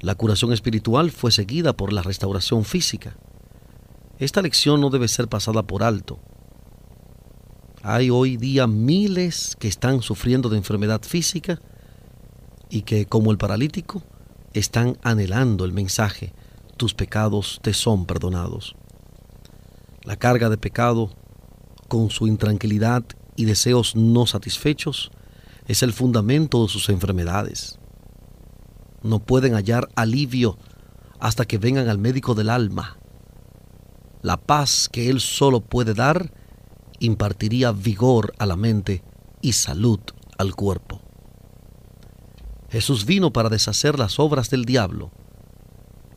La 0.00 0.14
curación 0.14 0.52
espiritual 0.52 1.10
fue 1.10 1.30
seguida 1.30 1.72
por 1.72 1.92
la 1.92 2.02
restauración 2.02 2.64
física. 2.64 3.16
Esta 4.18 4.40
lección 4.40 4.80
no 4.80 4.88
debe 4.88 5.08
ser 5.08 5.28
pasada 5.28 5.62
por 5.64 5.82
alto. 5.82 6.18
Hay 7.82 8.08
hoy 8.08 8.38
día 8.38 8.66
miles 8.66 9.54
que 9.58 9.68
están 9.68 10.00
sufriendo 10.00 10.48
de 10.48 10.56
enfermedad 10.56 11.02
física 11.02 11.60
y 12.70 12.82
que, 12.82 13.04
como 13.04 13.30
el 13.30 13.36
paralítico, 13.36 14.02
están 14.54 14.96
anhelando 15.02 15.66
el 15.66 15.74
mensaje, 15.74 16.32
tus 16.78 16.94
pecados 16.94 17.60
te 17.62 17.74
son 17.74 18.06
perdonados. 18.06 18.74
La 20.02 20.16
carga 20.16 20.48
de 20.48 20.56
pecado, 20.56 21.10
con 21.88 22.08
su 22.08 22.26
intranquilidad 22.26 23.04
y 23.36 23.44
deseos 23.44 23.96
no 23.96 24.24
satisfechos, 24.24 25.10
es 25.66 25.82
el 25.82 25.92
fundamento 25.92 26.62
de 26.62 26.68
sus 26.70 26.88
enfermedades. 26.88 27.78
No 29.02 29.18
pueden 29.18 29.52
hallar 29.52 29.90
alivio 29.94 30.56
hasta 31.20 31.44
que 31.44 31.58
vengan 31.58 31.90
al 31.90 31.98
médico 31.98 32.34
del 32.34 32.48
alma 32.48 32.96
la 34.26 34.38
paz 34.38 34.88
que 34.90 35.08
Él 35.08 35.20
solo 35.20 35.60
puede 35.60 35.94
dar 35.94 36.32
impartiría 36.98 37.70
vigor 37.70 38.34
a 38.40 38.46
la 38.46 38.56
mente 38.56 39.04
y 39.40 39.52
salud 39.52 40.00
al 40.36 40.56
cuerpo. 40.56 41.00
Jesús 42.68 43.06
vino 43.06 43.32
para 43.32 43.50
deshacer 43.50 44.00
las 44.00 44.18
obras 44.18 44.50
del 44.50 44.64
diablo. 44.64 45.12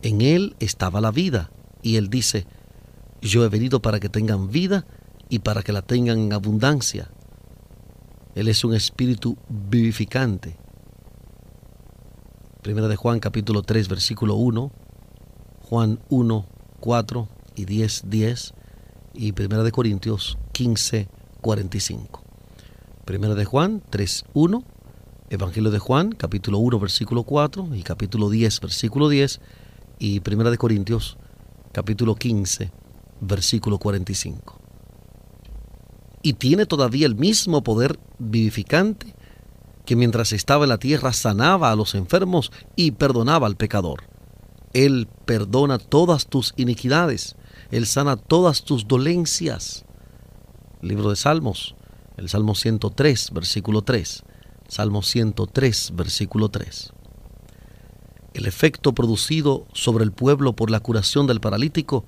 En 0.01 0.21
Él 0.21 0.55
estaba 0.59 1.01
la 1.01 1.11
vida, 1.11 1.51
y 1.83 1.97
Él 1.97 2.09
dice, 2.09 2.47
yo 3.21 3.45
he 3.45 3.47
venido 3.47 3.79
para 3.79 3.99
que 3.99 4.09
tengan 4.09 4.49
vida 4.49 4.87
y 5.29 5.39
para 5.39 5.61
que 5.61 5.71
la 5.71 5.83
tengan 5.83 6.17
en 6.17 6.33
abundancia. 6.33 7.11
Él 8.33 8.47
es 8.47 8.63
un 8.63 8.73
espíritu 8.73 9.37
vivificante. 9.49 10.57
Primera 12.63 12.87
de 12.87 12.95
Juan 12.95 13.19
capítulo 13.19 13.61
3 13.61 13.87
versículo 13.87 14.33
1, 14.33 14.71
Juan 15.61 15.99
1, 16.09 16.45
4 16.79 17.38
y 17.59 17.65
10, 17.65 18.03
10 18.05 18.53
y 19.13 19.33
Primera 19.33 19.63
de 19.63 19.71
Corintios 19.73 20.37
15, 20.53 21.09
45. 21.41 22.23
Primera 23.03 23.35
de 23.35 23.43
Juan 23.43 23.83
3, 23.89 24.25
1, 24.33 24.63
Evangelio 25.29 25.69
de 25.69 25.79
Juan 25.79 26.13
capítulo 26.13 26.59
1 26.59 26.79
versículo 26.79 27.23
4 27.23 27.75
y 27.75 27.83
capítulo 27.83 28.29
10 28.29 28.61
versículo 28.61 29.09
10 29.09 29.41
y 29.99 30.21
Primera 30.21 30.49
de 30.51 30.57
Corintios 30.57 31.17
capítulo 31.73 32.15
15 32.15 32.71
versículo 33.19 33.77
45. 33.77 34.57
Y 36.23 36.33
tiene 36.33 36.65
todavía 36.65 37.07
el 37.07 37.15
mismo 37.15 37.61
poder 37.61 37.99
vivificante 38.19 39.13
que 39.85 39.97
mientras 39.97 40.31
estaba 40.31 40.63
en 40.63 40.69
la 40.69 40.77
tierra 40.77 41.11
sanaba 41.11 41.71
a 41.71 41.75
los 41.75 41.93
enfermos 41.93 42.51
y 42.77 42.91
perdonaba 42.91 43.47
al 43.47 43.57
pecador. 43.57 44.03
Él 44.73 45.07
perdona 45.25 45.77
todas 45.77 46.27
tus 46.27 46.53
iniquidades 46.55 47.35
él 47.71 47.85
sana 47.85 48.17
todas 48.17 48.63
tus 48.63 48.87
dolencias. 48.87 49.85
Libro 50.81 51.09
de 51.09 51.15
Salmos, 51.15 51.75
el 52.17 52.29
Salmo 52.29 52.55
103, 52.55 53.31
versículo 53.33 53.81
3. 53.83 54.23
Salmo 54.67 55.01
103, 55.03 55.91
versículo 55.95 56.49
3. 56.49 56.93
El 58.33 58.45
efecto 58.45 58.93
producido 58.93 59.67
sobre 59.73 60.03
el 60.03 60.11
pueblo 60.11 60.53
por 60.53 60.71
la 60.71 60.79
curación 60.79 61.27
del 61.27 61.41
paralítico 61.41 62.05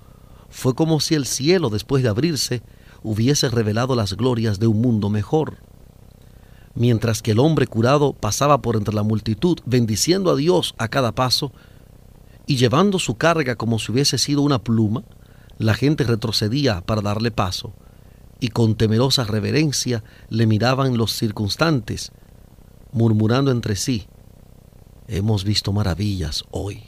fue 0.50 0.76
como 0.76 1.00
si 1.00 1.16
el 1.16 1.26
cielo, 1.26 1.70
después 1.70 2.04
de 2.04 2.10
abrirse, 2.10 2.62
hubiese 3.04 3.50
revelado 3.50 3.96
las 3.96 4.14
glorias 4.14 4.60
de 4.60 4.68
un 4.68 4.82
mundo 4.82 5.10
mejor. 5.10 5.58
Mientras 6.74 7.22
que 7.22 7.32
el 7.32 7.40
hombre 7.40 7.68
curado 7.68 8.14
pasaba 8.14 8.62
por 8.62 8.76
entre 8.76 8.94
la 8.94 9.04
multitud, 9.04 9.58
bendiciendo 9.66 10.32
a 10.32 10.36
Dios 10.36 10.74
a 10.78 10.88
cada 10.88 11.14
paso 11.14 11.52
y 12.46 12.58
llevando 12.58 13.00
su 13.00 13.16
carga 13.16 13.56
como 13.56 13.80
si 13.80 13.92
hubiese 13.92 14.18
sido 14.18 14.42
una 14.42 14.60
pluma, 14.60 15.04
la 15.62 15.74
gente 15.76 16.04
retrocedía 16.04 16.82
para 16.82 17.02
darle 17.02 17.32
paso, 17.32 17.74
y 18.40 18.50
con 18.50 18.76
temerosa 18.76 19.24
reverencia 19.24 20.04
le 20.30 20.48
miraban 20.48 20.98
los 20.98 21.14
circunstantes, 21.14 22.12
murmurando 22.92 23.52
entre 23.52 23.76
sí, 23.76 24.08
hemos 25.08 25.44
visto 25.44 25.72
maravillas 25.72 26.44
hoy. 26.50 26.84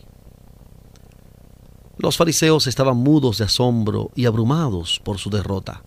Los 1.98 2.18
fariseos 2.18 2.66
estaban 2.66 2.98
mudos 2.98 3.38
de 3.38 3.46
asombro 3.46 4.10
y 4.16 4.26
abrumados 4.26 5.00
por 5.04 5.20
su 5.20 5.30
derrota. 5.30 5.84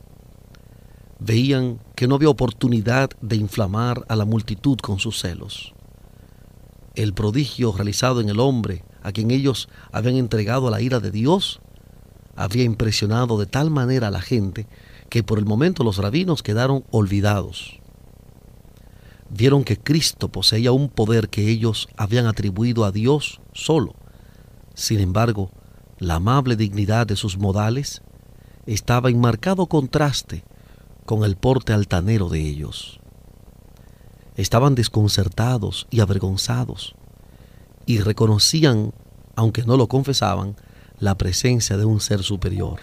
Veían 1.19 1.81
que 1.97 2.07
no 2.07 2.15
había 2.15 2.29
oportunidad 2.29 3.11
de 3.21 3.37
inflamar 3.37 4.05
a 4.09 4.15
la 4.15 4.25
multitud 4.25 4.79
con 4.79 5.01
sus 5.01 5.19
celos. 5.21 5.75
El 6.95 7.13
prodigio 7.13 7.73
realizado 7.73 8.21
en 8.21 8.29
el 8.29 8.39
hombre 8.39 8.85
a 9.03 9.11
quien 9.11 9.31
ellos 9.33 9.69
habían 9.91 10.17
entregado 10.17 10.69
a 10.69 10.71
la 10.71 10.81
ira 10.81 11.01
de 11.01 11.11
Dios 11.11 11.61
había 12.37 12.65
impresionado 12.65 13.39
de 13.39 13.47
tal 13.47 13.71
manera 13.71 14.09
a 14.09 14.11
la 14.11 14.21
gente 14.21 14.67
que 15.09 15.23
por 15.23 15.39
el 15.39 15.47
momento 15.47 15.83
los 15.83 15.99
rabinos 15.99 16.43
quedaron 16.43 16.85
olvidados. 16.91 17.81
Vieron 19.31 19.65
que 19.65 19.79
Cristo 19.79 20.29
poseía 20.29 20.73
un 20.73 20.89
poder 20.89 21.29
que 21.29 21.49
ellos 21.49 21.89
habían 21.97 22.27
atribuido 22.27 22.85
a 22.85 22.93
Dios 22.93 23.41
solo. 23.53 23.95
Sin 24.75 25.01
embargo, 25.01 25.51
la 25.99 26.17
amable 26.17 26.57
dignidad 26.57 27.07
de 27.07 27.17
sus 27.17 27.39
modales 27.39 28.03
estaba 28.67 29.11
en 29.11 29.21
marcado 29.21 29.67
contraste 29.67 30.45
con 31.05 31.25
el 31.25 31.37
porte 31.37 31.73
altanero 31.73 32.29
de 32.29 32.41
ellos. 32.41 33.01
Estaban 34.37 34.75
desconcertados 34.75 35.87
y 35.91 36.01
avergonzados 36.01 36.95
y 37.87 38.01
reconocían, 38.01 38.93
aunque 39.37 39.63
no 39.63 39.77
lo 39.77 39.89
confesaban, 39.89 40.57
la 40.99 41.17
presencia 41.17 41.77
de 41.77 41.85
un 41.85 42.01
ser 42.01 42.23
superior. 42.23 42.81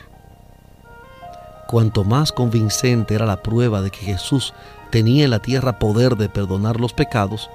Cuanto 1.68 2.04
más 2.04 2.32
convincente 2.32 3.16
era 3.16 3.26
la 3.26 3.42
prueba 3.42 3.82
de 3.82 3.90
que 3.90 4.06
Jesús 4.06 4.54
tenía 4.92 5.24
en 5.24 5.32
la 5.32 5.40
tierra 5.40 5.80
poder 5.80 6.16
de 6.16 6.30
perdonar 6.30 6.80
los 6.80 6.94
pecados, 6.94 7.50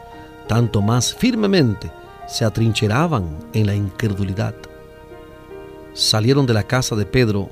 tanto 0.49 0.83
más 0.83 1.15
firmemente 1.15 1.93
se 2.27 2.45
atrincheraban 2.45 3.39
en 3.53 3.67
la 3.67 3.75
incredulidad. 3.75 4.55
Salieron 5.95 6.47
de 6.47 6.55
la 6.55 6.65
casa 6.65 6.97
de 6.97 7.07
Pedro, 7.07 7.51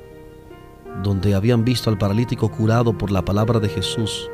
donde 1.02 1.34
habían 1.34 1.64
visto 1.64 1.90
al 1.90 1.98
paralítico 1.98 2.50
curado 2.50 2.96
por 2.96 3.12
la 3.12 3.24
palabra 3.24 3.60
de 3.60 3.68
Jesús, 3.68 4.28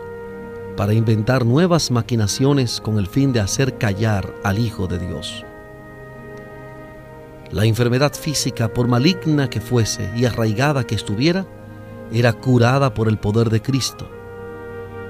para 0.76 0.94
inventar 0.94 1.44
nuevas 1.44 1.90
maquinaciones 1.90 2.80
con 2.80 2.98
el 2.98 3.06
fin 3.06 3.32
de 3.32 3.40
hacer 3.40 3.76
callar 3.76 4.34
al 4.42 4.58
Hijo 4.58 4.86
de 4.86 4.98
Dios. 4.98 5.44
La 7.52 7.66
enfermedad 7.66 8.14
física, 8.14 8.72
por 8.72 8.88
maligna 8.88 9.50
que 9.50 9.60
fuese 9.60 10.10
y 10.16 10.24
arraigada 10.24 10.84
que 10.84 10.94
estuviera, 10.94 11.46
era 12.10 12.32
curada 12.32 12.94
por 12.94 13.08
el 13.08 13.18
poder 13.18 13.50
de 13.50 13.60
Cristo. 13.60 14.08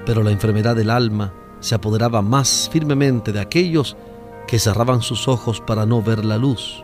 Pero 0.05 0.23
la 0.23 0.31
enfermedad 0.31 0.75
del 0.75 0.89
alma 0.89 1.33
se 1.61 1.73
apoderaba 1.73 2.21
más 2.21 2.69
firmemente 2.69 3.31
de 3.31 3.39
aquellos 3.39 3.95
que 4.45 4.59
cerraban 4.59 5.01
sus 5.01 5.29
ojos 5.29 5.61
para 5.61 5.85
no 5.85 6.01
ver 6.01 6.25
la 6.25 6.37
luz. 6.37 6.83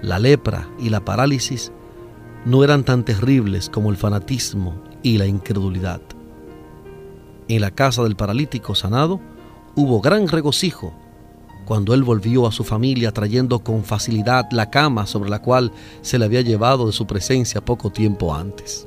La 0.00 0.20
lepra 0.20 0.68
y 0.78 0.90
la 0.90 1.04
parálisis 1.04 1.72
no 2.44 2.62
eran 2.62 2.84
tan 2.84 3.04
terribles 3.04 3.68
como 3.68 3.90
el 3.90 3.96
fanatismo 3.96 4.80
y 5.02 5.18
la 5.18 5.26
incredulidad. 5.26 6.02
En 7.48 7.60
la 7.62 7.72
casa 7.72 8.04
del 8.04 8.14
paralítico 8.14 8.76
sanado 8.76 9.20
hubo 9.74 10.00
gran 10.00 10.28
regocijo 10.28 10.94
cuando 11.64 11.94
él 11.94 12.02
volvió 12.02 12.46
a 12.46 12.52
su 12.52 12.64
familia 12.64 13.12
trayendo 13.12 13.60
con 13.60 13.84
facilidad 13.84 14.46
la 14.52 14.70
cama 14.70 15.06
sobre 15.06 15.30
la 15.30 15.40
cual 15.40 15.72
se 16.02 16.18
le 16.18 16.24
había 16.24 16.42
llevado 16.42 16.86
de 16.86 16.92
su 16.92 17.06
presencia 17.06 17.64
poco 17.64 17.90
tiempo 17.90 18.34
antes. 18.34 18.86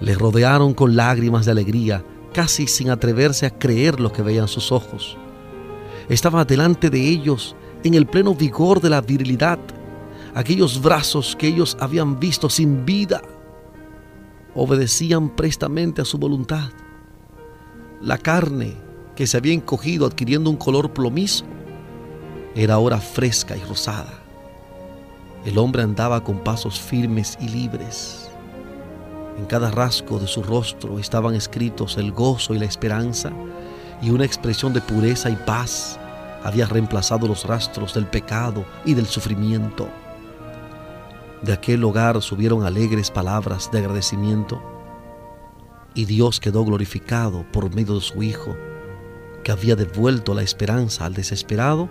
Le 0.00 0.14
rodearon 0.14 0.74
con 0.74 0.96
lágrimas 0.96 1.44
de 1.44 1.52
alegría, 1.52 2.04
casi 2.32 2.66
sin 2.66 2.90
atreverse 2.90 3.46
a 3.46 3.50
creer 3.50 4.00
lo 4.00 4.12
que 4.12 4.22
veían 4.22 4.48
sus 4.48 4.72
ojos. 4.72 5.16
Estaba 6.08 6.44
delante 6.44 6.88
de 6.88 7.00
ellos 7.00 7.54
en 7.84 7.94
el 7.94 8.06
pleno 8.06 8.34
vigor 8.34 8.80
de 8.80 8.90
la 8.90 9.00
virilidad, 9.00 9.58
aquellos 10.34 10.80
brazos 10.80 11.36
que 11.36 11.48
ellos 11.48 11.76
habían 11.80 12.18
visto 12.18 12.48
sin 12.48 12.84
vida, 12.86 13.20
obedecían 14.54 15.34
prestamente 15.34 16.00
a 16.02 16.04
su 16.04 16.18
voluntad. 16.18 16.70
La 18.00 18.18
carne 18.18 18.76
que 19.14 19.26
se 19.26 19.36
había 19.36 19.52
encogido 19.52 20.06
adquiriendo 20.06 20.48
un 20.48 20.56
color 20.56 20.92
plomizo 20.92 21.44
era 22.54 22.74
ahora 22.74 22.98
fresca 22.98 23.56
y 23.56 23.60
rosada. 23.60 24.12
El 25.44 25.58
hombre 25.58 25.82
andaba 25.82 26.22
con 26.24 26.38
pasos 26.38 26.80
firmes 26.80 27.38
y 27.40 27.48
libres. 27.48 28.30
En 29.38 29.46
cada 29.46 29.70
rasgo 29.70 30.18
de 30.18 30.26
su 30.26 30.42
rostro 30.42 30.98
estaban 30.98 31.34
escritos 31.34 31.96
el 31.96 32.12
gozo 32.12 32.54
y 32.54 32.58
la 32.58 32.64
esperanza, 32.64 33.30
y 34.02 34.10
una 34.10 34.24
expresión 34.24 34.72
de 34.72 34.80
pureza 34.80 35.30
y 35.30 35.36
paz 35.36 35.98
había 36.42 36.66
reemplazado 36.66 37.26
los 37.26 37.44
rastros 37.44 37.94
del 37.94 38.06
pecado 38.06 38.64
y 38.84 38.94
del 38.94 39.06
sufrimiento. 39.06 39.88
De 41.42 41.52
aquel 41.52 41.84
hogar 41.84 42.20
subieron 42.20 42.64
alegres 42.64 43.10
palabras 43.10 43.70
de 43.70 43.78
agradecimiento, 43.78 44.60
y 45.94 46.04
Dios 46.04 46.40
quedó 46.40 46.64
glorificado 46.64 47.44
por 47.52 47.74
medio 47.74 47.94
de 47.94 48.00
su 48.00 48.22
Hijo, 48.22 48.56
que 49.44 49.52
había 49.52 49.76
devuelto 49.76 50.34
la 50.34 50.42
esperanza 50.42 51.06
al 51.06 51.14
desesperado 51.14 51.88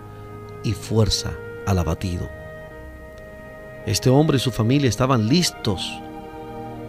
y 0.64 0.72
fuerza 0.72 1.32
al 1.66 1.78
abatido. 1.78 2.28
Este 3.86 4.10
hombre 4.10 4.36
y 4.36 4.40
su 4.40 4.50
familia 4.50 4.88
estaban 4.88 5.28
listos 5.28 5.90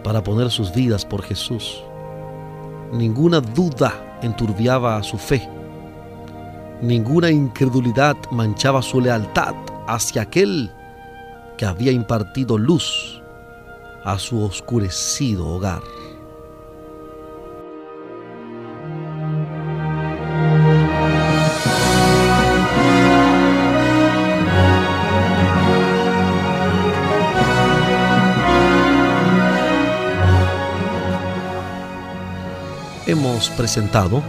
para 0.02 0.22
poner 0.22 0.50
sus 0.50 0.72
vidas 0.72 1.04
por 1.04 1.22
Jesús. 1.22 1.82
Ninguna 2.92 3.40
duda 3.40 4.18
enturbiaba 4.22 5.02
su 5.02 5.16
fe. 5.16 5.48
Ninguna 6.82 7.30
incredulidad 7.30 8.16
manchaba 8.30 8.82
su 8.82 9.00
lealtad 9.00 9.54
hacia 9.86 10.22
aquel 10.22 10.70
que 11.56 11.66
había 11.66 11.92
impartido 11.92 12.56
luz 12.56 13.22
a 14.04 14.18
su 14.18 14.42
oscurecido 14.42 15.46
hogar. 15.46 15.82
Presentado 33.48 34.22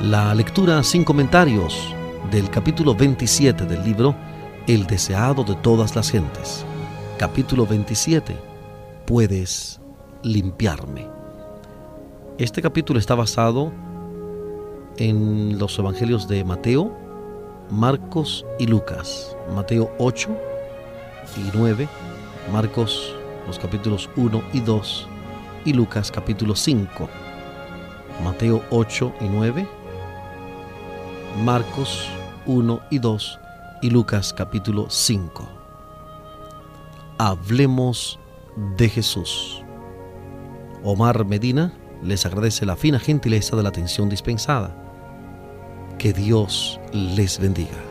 la 0.00 0.34
lectura 0.34 0.82
sin 0.82 1.04
comentarios 1.04 1.94
del 2.30 2.50
capítulo 2.50 2.94
27 2.94 3.64
del 3.64 3.82
libro 3.82 4.14
El 4.66 4.86
deseado 4.86 5.44
de 5.44 5.54
todas 5.54 5.96
las 5.96 6.10
gentes. 6.10 6.64
Capítulo 7.18 7.66
27. 7.66 8.36
Puedes 9.06 9.80
limpiarme. 10.22 11.08
Este 12.38 12.60
capítulo 12.60 12.98
está 12.98 13.14
basado 13.14 13.72
en 14.98 15.58
los 15.58 15.78
evangelios 15.78 16.28
de 16.28 16.44
Mateo, 16.44 16.94
Marcos 17.70 18.44
y 18.58 18.66
Lucas. 18.66 19.36
Mateo 19.54 19.90
8 19.98 20.28
y 21.36 21.50
9, 21.56 21.88
Marcos 22.52 23.14
los 23.46 23.58
capítulos 23.58 24.10
1 24.16 24.42
y 24.52 24.60
2 24.60 25.08
y 25.64 25.72
Lucas 25.72 26.10
capítulo 26.10 26.54
5. 26.54 27.08
Mateo 28.22 28.62
8 28.70 29.14
y 29.20 29.24
9, 29.28 29.66
Marcos 31.42 32.08
1 32.46 32.80
y 32.90 32.98
2 32.98 33.40
y 33.82 33.90
Lucas 33.90 34.32
capítulo 34.32 34.90
5. 34.90 35.48
Hablemos 37.18 38.18
de 38.76 38.88
Jesús. 38.88 39.62
Omar 40.82 41.24
Medina 41.24 41.72
les 42.02 42.26
agradece 42.26 42.66
la 42.66 42.76
fina 42.76 42.98
gentileza 42.98 43.56
de 43.56 43.62
la 43.62 43.68
atención 43.70 44.08
dispensada. 44.08 44.74
Que 45.98 46.12
Dios 46.12 46.80
les 46.92 47.38
bendiga. 47.38 47.89